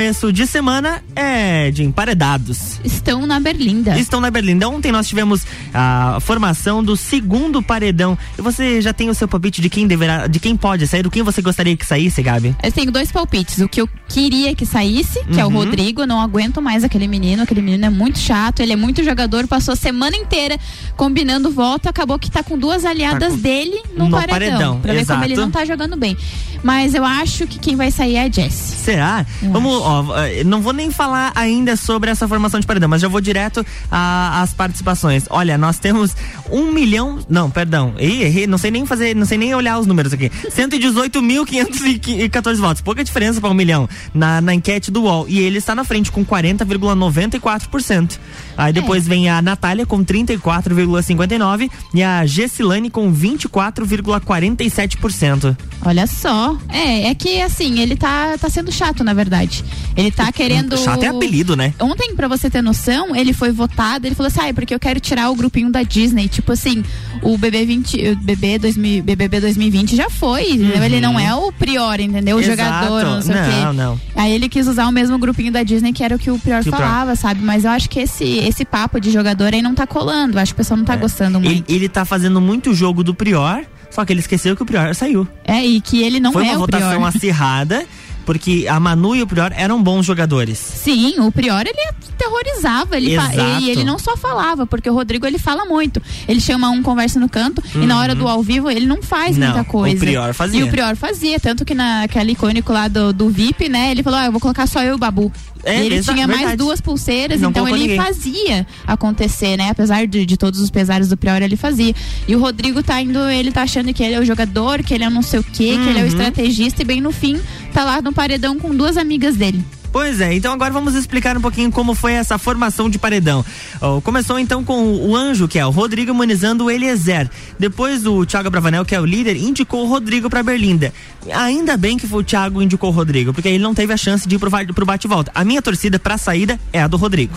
começo 0.00 0.32
de 0.32 0.46
semana 0.46 1.02
é 1.14 1.70
de 1.70 1.84
emparedados. 1.84 2.80
Estão 2.82 3.26
na 3.26 3.38
Berlinda. 3.38 3.98
Estão 3.98 4.18
na 4.18 4.30
Berlinda. 4.30 4.66
Ontem 4.66 4.90
nós 4.90 5.06
tivemos 5.06 5.42
a 5.74 6.16
formação 6.22 6.82
do 6.82 6.96
segundo 6.96 7.62
paredão. 7.62 8.16
E 8.38 8.40
você 8.40 8.80
já 8.80 8.94
tem 8.94 9.10
o 9.10 9.14
seu 9.14 9.28
palpite 9.28 9.60
de 9.60 9.68
quem 9.68 9.86
deverá, 9.86 10.26
de 10.26 10.40
quem 10.40 10.56
pode 10.56 10.86
sair, 10.88 11.02
do 11.02 11.10
quem 11.10 11.22
você 11.22 11.42
gostaria 11.42 11.76
que 11.76 11.84
saísse, 11.84 12.22
Gabi? 12.22 12.56
Eu 12.62 12.72
tenho 12.72 12.90
dois 12.90 13.12
palpites. 13.12 13.58
O 13.58 13.68
que 13.68 13.78
eu 13.82 13.86
queria 14.08 14.54
que 14.54 14.64
saísse, 14.64 15.22
que 15.26 15.38
é 15.38 15.44
o 15.44 15.48
Uhum. 15.48 15.54
Rodrigo. 15.56 16.00
Eu 16.00 16.06
não 16.06 16.18
aguento 16.22 16.62
mais 16.62 16.82
aquele 16.82 17.06
menino. 17.06 17.42
Aquele 17.42 17.60
menino 17.60 17.84
é 17.84 17.90
muito 17.90 18.18
chato, 18.18 18.60
ele 18.60 18.72
é 18.72 18.76
muito 18.76 19.04
jogador. 19.04 19.46
Passou 19.46 19.74
a 19.74 19.76
semana 19.76 20.16
inteira 20.16 20.56
combinando 20.96 21.50
voto. 21.50 21.90
Acabou 21.90 22.18
que 22.18 22.30
tá 22.30 22.42
com 22.42 22.56
duas 22.58 22.86
aliadas 22.86 23.20
Tá 23.20 23.28
com- 23.28 23.36
dele 23.36 23.82
no, 23.94 24.06
no 24.06 24.10
paredão. 24.12 24.32
paredão, 24.32 24.80
Pra 24.80 24.94
ver 24.94 25.04
como 25.06 25.24
ele 25.24 25.34
exato. 25.34 25.46
não 25.46 25.52
tá 25.52 25.62
jogando 25.66 25.94
bem. 25.94 26.16
Mas 26.62 26.94
eu 26.94 27.04
acho 27.04 27.46
que 27.46 27.58
quem 27.58 27.76
vai 27.76 27.90
sair 27.90 28.16
é 28.16 28.24
a 28.24 28.30
Jessie. 28.30 28.76
Será? 28.76 29.24
Vamos, 29.42 29.72
ó, 29.82 30.16
eh, 30.18 30.44
não 30.44 30.60
vou 30.60 30.72
nem 30.72 30.90
falar 30.90 31.32
ainda 31.34 31.76
sobre 31.76 32.10
essa 32.10 32.26
formação 32.28 32.60
de 32.60 32.66
paredão, 32.66 32.88
mas 32.88 33.00
já 33.02 33.08
vou 33.08 33.20
direto 33.20 33.64
às 33.90 34.52
participações. 34.52 35.24
Olha, 35.30 35.56
nós 35.58 35.78
temos 35.78 36.14
um 36.50 36.70
milhão. 36.72 37.18
Não, 37.28 37.50
perdão. 37.50 37.94
Ih, 37.98 38.22
errei, 38.22 38.46
não 38.46 38.58
sei 38.58 38.70
nem 38.70 38.86
fazer, 38.86 39.14
não 39.16 39.26
sei 39.26 39.38
nem 39.38 39.54
olhar 39.54 39.78
os 39.78 39.86
números 39.86 40.12
aqui. 40.12 40.30
118.514 40.50 42.56
votos. 42.56 42.82
Pouca 42.82 43.02
diferença 43.04 43.40
para 43.40 43.50
um 43.50 43.54
milhão 43.54 43.88
na, 44.12 44.40
na 44.40 44.52
enquete 44.54 44.90
do 44.90 45.02
UOL. 45.02 45.26
E 45.28 45.38
ele 45.38 45.58
está 45.58 45.74
na 45.74 45.84
frente 45.84 46.10
com 46.12 46.24
40,94%. 46.24 48.18
Aí 48.56 48.72
depois 48.72 49.06
vem 49.06 49.28
a 49.30 49.40
Natália 49.40 49.86
com 49.86 50.04
34,59% 50.04 51.70
e 51.94 52.02
a 52.02 52.26
Gessilane 52.26 52.90
com 52.90 53.12
24,47%. 53.12 55.56
Olha 55.84 56.06
só, 56.06 56.49
É, 56.68 57.08
é 57.08 57.14
que 57.14 57.40
assim, 57.40 57.80
ele 57.80 57.96
tá, 57.96 58.36
tá 58.38 58.48
sendo 58.48 58.70
chato, 58.72 59.02
na 59.04 59.12
verdade. 59.12 59.64
Ele 59.96 60.10
tá 60.10 60.30
querendo. 60.32 60.76
Chato 60.76 61.02
é 61.02 61.08
apelido, 61.08 61.56
né? 61.56 61.74
Ontem, 61.80 62.14
pra 62.14 62.28
você 62.28 62.48
ter 62.48 62.62
noção, 62.62 63.14
ele 63.14 63.32
foi 63.32 63.50
votado, 63.50 64.06
ele 64.06 64.14
falou 64.14 64.28
assim: 64.28 64.40
ah, 64.40 64.48
é 64.48 64.52
porque 64.52 64.74
eu 64.74 64.80
quero 64.80 65.00
tirar 65.00 65.30
o 65.30 65.34
grupinho 65.34 65.70
da 65.70 65.82
Disney. 65.82 66.28
Tipo 66.28 66.52
assim, 66.52 66.82
o 67.22 67.36
BB 67.36 67.64
20, 67.66 68.08
o 68.08 68.16
BB 68.16 68.58
2000, 68.58 69.02
BBB 69.02 69.40
2020 69.40 69.96
já 69.96 70.08
foi, 70.08 70.52
entendeu? 70.52 70.82
Ele 70.84 71.00
não 71.00 71.18
é 71.18 71.34
o 71.34 71.52
Prior, 71.52 72.00
entendeu? 72.00 72.36
O 72.36 72.40
Exato. 72.40 72.56
jogador, 72.56 73.04
não 73.04 73.22
sei 73.22 73.34
o 73.34 73.44
quê. 73.44 73.64
Não, 73.64 73.72
não. 73.72 74.00
Aí 74.14 74.32
ele 74.32 74.48
quis 74.48 74.66
usar 74.66 74.86
o 74.86 74.92
mesmo 74.92 75.18
grupinho 75.18 75.52
da 75.52 75.62
Disney 75.62 75.92
que 75.92 76.02
era 76.02 76.14
o 76.14 76.18
que 76.18 76.30
o 76.30 76.38
Prior 76.38 76.62
Que 76.62 76.70
falava, 76.70 77.14
sabe? 77.16 77.42
Mas 77.42 77.64
eu 77.64 77.70
acho 77.70 77.88
que 77.88 78.00
esse, 78.00 78.24
esse 78.38 78.64
papo 78.64 79.00
de 79.00 79.10
jogador 79.10 79.52
aí 79.52 79.62
não 79.62 79.74
tá 79.74 79.86
colando. 79.86 80.38
Acho 80.38 80.54
que 80.54 80.60
o 80.60 80.62
pessoal 80.62 80.78
não 80.78 80.84
tá 80.84 80.96
gostando 80.96 81.40
muito. 81.40 81.70
Ele, 81.70 81.76
ele 81.76 81.88
tá 81.88 82.04
fazendo 82.04 82.40
muito 82.40 82.74
jogo 82.74 83.02
do 83.02 83.14
Prior, 83.14 83.64
só 83.90 84.04
que 84.04 84.12
ele 84.12 84.20
esqueceu 84.20 84.56
que 84.56 84.62
o 84.62 84.66
Prior 84.66 84.94
saiu. 84.94 85.26
É, 85.44 85.64
e 85.64 85.80
que 85.80 86.02
ele 86.02 86.20
não 86.20 86.32
Foi 86.32 86.44
é 86.46 86.50
uma 86.50 86.56
o 86.56 86.60
votação 86.60 86.88
Prior. 86.90 87.04
acirrada, 87.06 87.84
porque 88.24 88.66
a 88.68 88.78
Manu 88.78 89.16
e 89.16 89.22
o 89.22 89.26
Prior 89.26 89.52
eram 89.56 89.82
bons 89.82 90.06
jogadores. 90.06 90.58
Sim, 90.58 91.18
o 91.20 91.32
Prior 91.32 91.62
ele 91.66 91.90
terrorizava, 92.16 92.96
ele 92.96 93.16
e 93.60 93.70
ele 93.70 93.82
não 93.82 93.98
só 93.98 94.16
falava, 94.16 94.66
porque 94.66 94.88
o 94.88 94.94
Rodrigo 94.94 95.26
ele 95.26 95.38
fala 95.38 95.64
muito. 95.64 96.00
Ele 96.28 96.40
chama 96.40 96.68
um 96.70 96.82
conversa 96.82 97.18
no 97.18 97.28
canto 97.28 97.62
e 97.74 97.78
na 97.86 97.98
hora 97.98 98.14
do 98.14 98.28
ao 98.28 98.42
vivo 98.42 98.70
ele 98.70 98.86
não 98.86 99.02
faz 99.02 99.36
Uhum. 99.36 99.40
Não, 99.40 99.48
muita 99.54 99.64
coisa. 99.64 99.96
o 99.96 99.98
Prior 99.98 100.34
fazia. 100.34 100.60
E 100.60 100.62
o 100.62 100.68
Prior 100.68 100.94
fazia, 100.96 101.40
tanto 101.40 101.64
que 101.64 101.74
naquele 101.74 102.32
icônico 102.32 102.72
lá 102.72 102.88
do, 102.88 103.12
do 103.12 103.28
VIP, 103.30 103.68
né, 103.68 103.90
ele 103.90 104.02
falou: 104.02 104.18
"Ah, 104.18 104.26
eu 104.26 104.32
vou 104.32 104.40
colocar 104.40 104.66
só 104.66 104.82
eu 104.82 104.92
e 104.92 104.94
o 104.94 104.98
Babu". 104.98 105.32
É, 105.64 105.84
ele 105.84 106.02
tinha 106.02 106.26
mais 106.26 106.38
verdade. 106.40 106.56
duas 106.56 106.80
pulseiras, 106.80 107.40
Não 107.40 107.50
então 107.50 107.68
ele 107.68 107.78
ninguém. 107.78 107.96
fazia 107.96 108.66
acontecer, 108.86 109.56
né? 109.56 109.70
Apesar 109.70 110.06
de, 110.06 110.24
de 110.24 110.36
todos 110.36 110.60
os 110.60 110.70
pesares 110.70 111.08
do 111.08 111.16
Prior, 111.16 111.42
ele 111.42 111.56
fazia. 111.56 111.94
E 112.26 112.34
o 112.34 112.40
Rodrigo 112.40 112.82
tá 112.82 113.00
indo, 113.00 113.18
ele 113.28 113.52
tá 113.52 113.62
achando 113.62 113.92
que 113.92 114.02
ele 114.02 114.14
é 114.14 114.20
o 114.20 114.24
jogador, 114.24 114.82
que 114.82 114.94
ele 114.94 115.04
é 115.04 115.10
não 115.10 115.22
sei 115.22 115.40
o 115.40 115.44
quê, 115.44 115.76
que 115.82 115.88
ele 115.88 115.98
é 115.98 116.02
o 116.02 116.04
Uhum. 116.04 116.06
estrategista, 116.08 116.82
e 116.82 116.84
bem 116.84 117.00
no 117.00 117.12
fim, 117.12 117.38
tá 117.72 117.84
lá 117.84 118.00
no 118.00 118.12
paredão 118.12 118.58
com 118.58 118.74
duas 118.74 118.96
amigas 118.96 119.36
dele. 119.36 119.62
Pois 119.92 120.20
é, 120.20 120.32
então 120.34 120.52
agora 120.52 120.72
vamos 120.72 120.94
explicar 120.94 121.36
um 121.36 121.40
pouquinho 121.40 121.70
como 121.72 121.94
foi 121.94 122.12
essa 122.12 122.38
formação 122.38 122.88
de 122.88 122.96
paredão. 122.98 123.44
Ó, 123.80 124.00
começou 124.00 124.38
então 124.38 124.62
com 124.62 124.84
o 124.94 125.16
Anjo, 125.16 125.48
que 125.48 125.58
é 125.58 125.66
o 125.66 125.70
Rodrigo 125.70 126.12
imunizando 126.12 126.64
o 126.64 126.70
Eliezer. 126.70 127.28
Depois 127.58 128.06
o 128.06 128.24
Thiago 128.24 128.48
Bravanel, 128.50 128.84
que 128.84 128.94
é 128.94 129.00
o 129.00 129.04
líder, 129.04 129.36
indicou 129.36 129.84
o 129.84 129.88
Rodrigo 129.88 130.30
pra 130.30 130.42
Berlinda. 130.44 130.92
Ainda 131.34 131.76
bem 131.76 131.96
que 131.98 132.06
foi 132.06 132.20
o 132.20 132.24
Thiago 132.24 132.62
indicou 132.62 132.90
o 132.90 132.92
Rodrigo, 132.92 133.32
porque 133.34 133.48
ele 133.48 133.58
não 133.58 133.74
teve 133.74 133.92
a 133.92 133.96
chance 133.96 134.28
de 134.28 134.36
ir 134.36 134.38
pro, 134.38 134.50
pro 134.74 134.86
bate-volta. 134.86 135.32
A 135.34 135.44
minha 135.44 135.60
torcida 135.60 135.98
pra 135.98 136.16
saída 136.16 136.58
é 136.72 136.80
a 136.80 136.86
do 136.86 136.96
Rodrigo. 136.96 137.34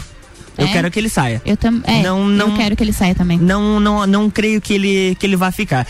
Eu 0.55 0.67
É? 0.67 0.71
quero 0.71 0.91
que 0.91 0.99
ele 0.99 1.09
saia. 1.09 1.41
Eu 1.43 1.57
também. 1.57 1.81
É, 1.85 2.03
Não, 2.03 2.27
não- 2.27 2.49
eu 2.49 2.55
quero 2.55 2.75
que 2.75 2.83
ele 2.83 2.93
saia 2.93 3.15
também. 3.15 3.39
Não, 3.39 3.79
não, 3.79 4.05
não 4.05 4.29
creio 4.29 4.61
que 4.61 4.73
ele, 4.75 5.15
que 5.19 5.25
ele 5.25 5.35
vá 5.35 5.51
ficar. 5.51 5.87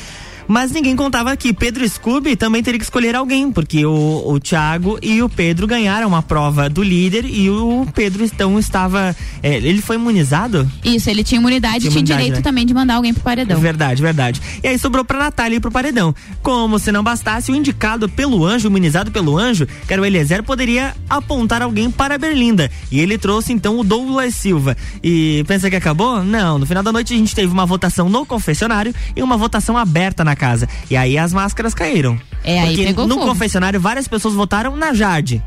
Mas 0.47 0.71
ninguém 0.71 0.95
contava 0.95 1.35
que 1.37 1.53
Pedro 1.53 1.87
Scooby 1.87 2.35
também 2.35 2.61
teria 2.61 2.77
que 2.79 2.85
escolher 2.85 3.15
alguém, 3.15 3.51
porque 3.51 3.85
o, 3.85 4.23
o 4.25 4.39
Thiago 4.39 4.99
e 5.01 5.21
o 5.21 5.29
Pedro 5.29 5.65
ganharam 5.65 6.15
a 6.15 6.21
prova 6.21 6.69
do 6.69 6.83
líder 6.83 7.25
e 7.25 7.49
o 7.49 7.87
Pedro 7.93 8.23
então 8.23 8.59
estava. 8.59 9.15
é, 9.41 9.55
ele 9.55 9.81
foi 9.81 9.95
imunizado? 9.95 10.69
Isso, 10.83 11.09
ele 11.09 11.23
tinha 11.23 11.39
imunidade 11.39 11.77
e 11.77 11.79
Tinha 11.81 11.91
imunidade, 11.91 12.21
direito 12.21 12.35
né? 12.37 12.41
também 12.41 12.65
de 12.65 12.73
mandar 12.73 12.95
alguém 12.95 13.13
pro 13.13 13.23
paredão. 13.23 13.59
Verdade, 13.59 14.01
verdade. 14.01 14.41
E 14.63 14.67
aí 14.67 14.77
sobrou 14.77 15.05
pra 15.05 15.19
Natália 15.19 15.55
ir 15.57 15.59
pro 15.59 15.71
paredão. 15.71 16.13
Como 16.41 16.77
se 16.77 16.91
não 16.91 17.03
bastasse, 17.03 17.51
o 17.51 17.55
indicado 17.55 18.09
pelo 18.09 18.45
anjo, 18.45 18.67
imunizado 18.67 19.11
pelo 19.11 19.37
anjo, 19.37 19.65
que 19.87 19.93
era 19.93 20.01
o 20.01 20.05
Eliezer, 20.05 20.43
poderia 20.43 20.93
apontar 21.09 21.61
alguém 21.61 21.89
para 21.89 22.15
a 22.15 22.17
Berlinda. 22.17 22.69
E 22.91 22.99
ele 22.99 23.17
trouxe 23.17 23.53
então 23.53 23.79
o 23.79 23.83
Douglas 23.83 24.35
Silva. 24.35 24.75
E 25.03 25.43
pensa 25.47 25.69
que 25.69 25.75
acabou? 25.75 26.23
Não. 26.23 26.57
No 26.57 26.65
final 26.65 26.83
da 26.83 26.91
noite 26.91 27.13
a 27.13 27.17
gente 27.17 27.33
teve 27.33 27.51
uma 27.51 27.65
votação 27.65 28.09
no 28.09 28.25
confessionário 28.25 28.93
e 29.15 29.23
uma 29.23 29.37
votação 29.37 29.77
aberta 29.77 30.23
na 30.23 30.32
casa. 30.35 30.67
E 30.89 30.95
aí 30.97 31.17
as 31.17 31.33
máscaras 31.33 31.73
caíram. 31.73 32.19
É, 32.43 32.59
aí 32.59 32.67
Porque 32.69 32.85
pegou 32.85 33.07
no 33.07 33.15
fogo. 33.15 33.27
confessionário 33.27 33.79
várias 33.79 34.07
pessoas 34.07 34.33
votaram 34.33 34.75
na 34.75 34.93
Jade. 34.93 35.43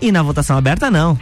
E 0.00 0.10
na 0.10 0.22
votação 0.22 0.56
aberta, 0.56 0.90
não. 0.90 1.18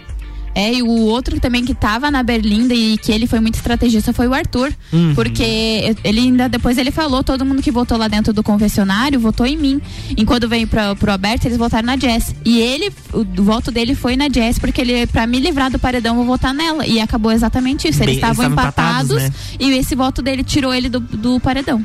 É, 0.54 0.74
e 0.74 0.82
o 0.82 0.88
outro 0.88 1.38
também 1.38 1.64
que 1.64 1.74
tava 1.74 2.11
na 2.11 2.22
Berlinda 2.22 2.74
e 2.74 2.98
que 2.98 3.12
ele 3.12 3.26
foi 3.26 3.38
muito 3.40 3.54
estrategista 3.54 4.12
foi 4.12 4.26
o 4.26 4.34
Arthur. 4.34 4.72
Uhum. 4.92 5.14
Porque 5.14 5.94
ele 6.02 6.20
ainda, 6.20 6.48
depois 6.48 6.76
ele 6.76 6.90
falou, 6.90 7.22
todo 7.22 7.44
mundo 7.44 7.62
que 7.62 7.70
votou 7.70 7.96
lá 7.96 8.08
dentro 8.08 8.32
do 8.32 8.42
confessionário 8.42 9.20
votou 9.20 9.46
em 9.46 9.56
mim. 9.56 9.80
Enquanto 10.16 10.48
veio 10.48 10.66
pra, 10.66 10.94
pro 10.96 11.12
aberto, 11.12 11.44
eles 11.44 11.56
votaram 11.56 11.86
na 11.86 11.96
Jess. 11.96 12.34
E 12.44 12.58
ele, 12.58 12.92
o, 13.12 13.20
o 13.20 13.44
voto 13.44 13.70
dele 13.70 13.94
foi 13.94 14.16
na 14.16 14.28
Jess, 14.28 14.58
porque 14.58 14.80
ele, 14.80 15.06
pra 15.06 15.26
me 15.26 15.38
livrar 15.38 15.70
do 15.70 15.78
paredão, 15.78 16.16
vou 16.16 16.24
votar 16.24 16.52
nela. 16.52 16.84
E 16.86 17.00
acabou 17.00 17.30
exatamente 17.30 17.86
isso. 17.88 18.00
Bem, 18.00 18.08
Eles 18.08 18.16
estavam 18.16 18.44
eles 18.44 18.52
estavam 18.52 18.70
empatados, 18.70 19.22
empatados, 19.22 19.58
né? 19.61 19.66
e 19.66 19.78
esse 19.78 19.94
voto 19.94 20.20
dele 20.20 20.42
tirou 20.42 20.74
ele 20.74 20.88
do, 20.88 20.98
do 20.98 21.38
paredão. 21.38 21.84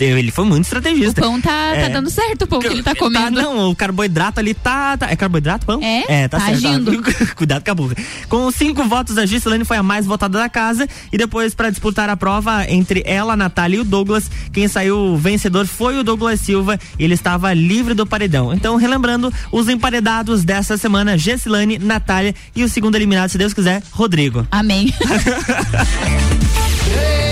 Ele 0.00 0.30
foi 0.30 0.44
muito 0.44 0.64
estrategista. 0.64 1.20
O 1.20 1.24
pão 1.24 1.40
tá, 1.40 1.74
É. 1.74 1.82
tá 1.82 1.88
dando 1.88 2.10
certo, 2.10 2.42
o 2.42 2.46
pão 2.46 2.58
que 2.60 2.66
ele 2.66 2.82
tá 2.82 2.94
comendo. 2.94 3.36
Tá, 3.36 3.42
não, 3.42 3.70
o 3.70 3.76
carboidrato 3.76 4.40
ali 4.40 4.54
tá, 4.54 4.96
tá- 4.96 5.10
É 5.10 5.16
carboidrato, 5.16 5.64
pão? 5.64 5.80
É, 5.82 6.24
É, 6.24 6.28
tá, 6.28 6.38
tá 6.38 6.46
certo. 6.46 6.66
agindo. 6.66 7.02
Cuidado 7.36 7.64
com 7.64 7.70
a 7.70 7.74
burra. 7.74 7.94
Com 8.28 8.50
cinco 8.50 8.84
votos, 8.84 9.16
a 9.18 9.26
Gislaine 9.26 9.64
foi 9.64 9.76
a 9.76 9.82
mais 9.82 10.04
votada 10.06 10.38
da 10.38 10.48
casa. 10.48 10.88
E 11.12 11.18
depois, 11.18 11.54
pra 11.54 11.70
disputar 11.70 12.08
a 12.10 12.16
prova 12.16 12.66
entre 12.68 13.02
ela, 13.06 13.34
a 13.34 13.36
Natália 13.36 13.76
e 13.76 13.80
o 13.80 13.84
Douglas, 13.84 14.30
quem 14.52 14.66
saiu 14.68 15.16
vencedor 15.16 15.66
foi 15.66 15.98
o 15.98 16.04
Douglas 16.04 16.40
Silva. 16.40 16.78
E 16.98 17.04
ele 17.04 17.14
estava 17.14 17.52
livre 17.54 17.94
do 17.94 18.06
paredão. 18.06 18.52
Então, 18.52 18.76
relembrando, 18.76 19.32
os 19.50 19.68
emparedados 19.68 20.44
dessa 20.44 20.76
semana: 20.76 21.16
Gessilane, 21.16 21.78
Natália 21.78 22.34
e 22.54 22.62
o 22.64 22.68
segundo 22.68 22.96
eliminado, 22.96 23.30
se 23.30 23.38
Deus 23.38 23.54
quiser, 23.54 23.82
Rodrigo. 23.92 24.46
Amém. 24.50 24.92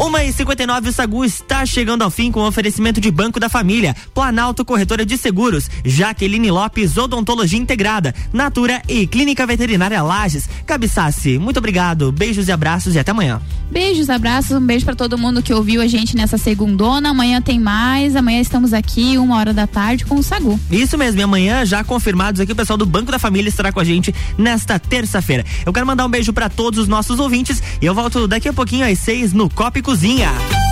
Uma 0.00 0.24
e 0.24 0.32
59 0.32 0.88
o 0.88 0.92
Sagu 0.94 1.26
está 1.26 1.66
chegando 1.66 2.00
ao 2.00 2.10
fim 2.10 2.32
com 2.32 2.40
o 2.40 2.46
oferecimento 2.46 3.02
de 3.02 3.10
Banco 3.10 3.38
da 3.38 3.50
Família, 3.50 3.94
Planalto 4.14 4.64
Corretora 4.64 5.04
de 5.04 5.18
Seguros, 5.18 5.68
Jaqueline 5.84 6.50
Lopes 6.50 6.96
Odontologia 6.96 7.58
Integrada, 7.58 8.14
Natura 8.32 8.80
e 8.88 9.06
Clínica 9.06 9.46
Veterinária 9.46 10.02
Lages. 10.02 10.48
Cabeçasse, 10.64 11.38
muito 11.38 11.58
obrigado, 11.58 12.10
beijos 12.10 12.48
e 12.48 12.52
abraços 12.52 12.94
e 12.94 12.98
até 12.98 13.10
amanhã. 13.10 13.42
Beijos, 13.70 14.10
abraços, 14.10 14.56
um 14.56 14.66
beijo 14.66 14.84
pra 14.84 14.96
todo 14.96 15.16
mundo 15.18 15.42
que 15.42 15.54
ouviu 15.54 15.80
a 15.80 15.86
gente 15.86 16.16
nessa 16.16 16.36
segundona. 16.36 17.10
Amanhã 17.10 17.40
tem 17.40 17.60
mais. 17.60 18.16
Amanhã 18.16 18.40
estamos 18.40 18.72
aqui, 18.72 19.16
uma 19.16 19.36
hora 19.36 19.52
da 19.52 19.64
tarde, 19.64 20.04
com 20.04 20.16
o 20.16 20.22
Sagu. 20.24 20.58
Isso 20.70 20.98
mesmo, 20.98 21.20
e 21.20 21.22
amanhã 21.22 21.64
já 21.64 21.84
confirmados 21.84 22.40
aqui 22.40 22.50
o 22.50 22.56
pessoal 22.56 22.76
do 22.76 22.84
Banco 22.84 23.12
da 23.12 23.18
Família 23.18 23.48
estará 23.48 23.70
com 23.70 23.78
a 23.78 23.84
gente 23.84 24.12
nesta 24.36 24.78
terça-feira. 24.78 25.44
Eu 25.64 25.72
quero 25.72 25.86
mandar 25.86 26.04
um 26.04 26.10
beijo 26.10 26.32
para 26.32 26.48
todos 26.48 26.80
os 26.80 26.88
nossos 26.88 27.20
ouvintes 27.20 27.62
e 27.80 27.86
eu 27.86 27.94
volto 27.94 28.26
daqui 28.26 28.48
a 28.48 28.52
pouquinho 28.52 28.84
às 28.90 28.98
seis 28.98 29.32
no 29.32 29.48
e 29.76 29.82
Cozinha. 29.90 30.69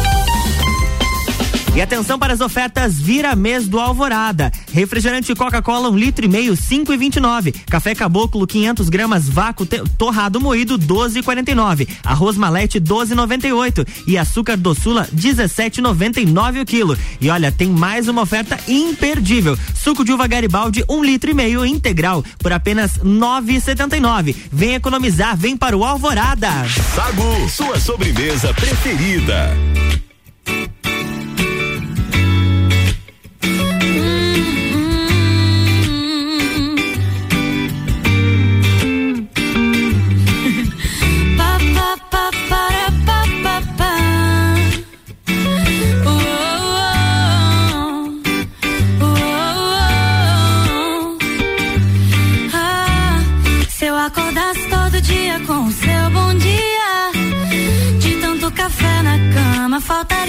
E 1.79 1.81
atenção 1.81 2.19
para 2.19 2.33
as 2.33 2.41
ofertas 2.41 2.99
Vira 2.99 3.37
Mês 3.37 3.69
do 3.69 3.79
Alvorada. 3.79 4.51
Refrigerante 4.73 5.33
Coca-Cola, 5.33 5.89
um 5.89 5.97
litro 5.97 6.25
e 6.25 6.29
meio, 6.29 6.57
cinco 6.57 6.93
e 6.93 6.97
vinte 6.97 7.19
e 7.19 7.21
nove. 7.21 7.53
Café 7.53 7.95
Caboclo, 7.95 8.45
500 8.49 8.89
gramas, 8.89 9.29
vácuo 9.29 9.65
torrado 9.97 10.41
moído, 10.41 10.77
12,49. 10.77 11.87
Arroz 12.05 12.37
Malete, 12.37 12.81
12,98. 12.81 13.87
E 14.09 14.19
açúcar 14.19 14.57
doçula, 14.57 15.07
17,99 15.15 16.63
o 16.63 16.67
quilo. 16.67 16.99
E 17.21 17.31
olha, 17.31 17.53
tem 17.53 17.69
mais 17.69 18.09
uma 18.09 18.23
oferta 18.23 18.59
imperdível. 18.67 19.57
Suco 19.73 20.05
de 20.05 20.13
uva 20.13 20.27
Garibaldi, 20.27 20.85
um 20.89 21.05
litro 21.05 21.31
e 21.31 21.35
meio 21.35 21.65
integral, 21.65 22.25
por 22.41 22.53
apenas 22.53 22.99
9,79. 22.99 24.35
Vem 24.51 24.75
economizar, 24.75 25.37
vem 25.37 25.57
para 25.57 25.77
o 25.77 25.85
Alvorada. 25.85 26.51
Sagu, 26.93 27.49
sua 27.49 27.79
sobremesa 27.79 28.53
preferida. 28.53 29.57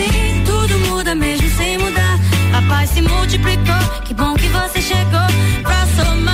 assim, 0.00 0.42
tudo 0.44 0.78
muda 0.88 1.14
mesmo 1.14 1.48
sem 1.50 1.78
mudar. 1.78 2.18
A 2.56 2.62
paz 2.68 2.90
se 2.90 3.02
multiplicou, 3.02 4.02
que 4.04 4.14
bom 4.14 4.34
que 4.34 4.48
você 4.48 4.80
chegou 4.80 5.26
pra 5.62 5.86
somar. 5.86 6.29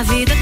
A 0.00 0.02
vida 0.02 0.39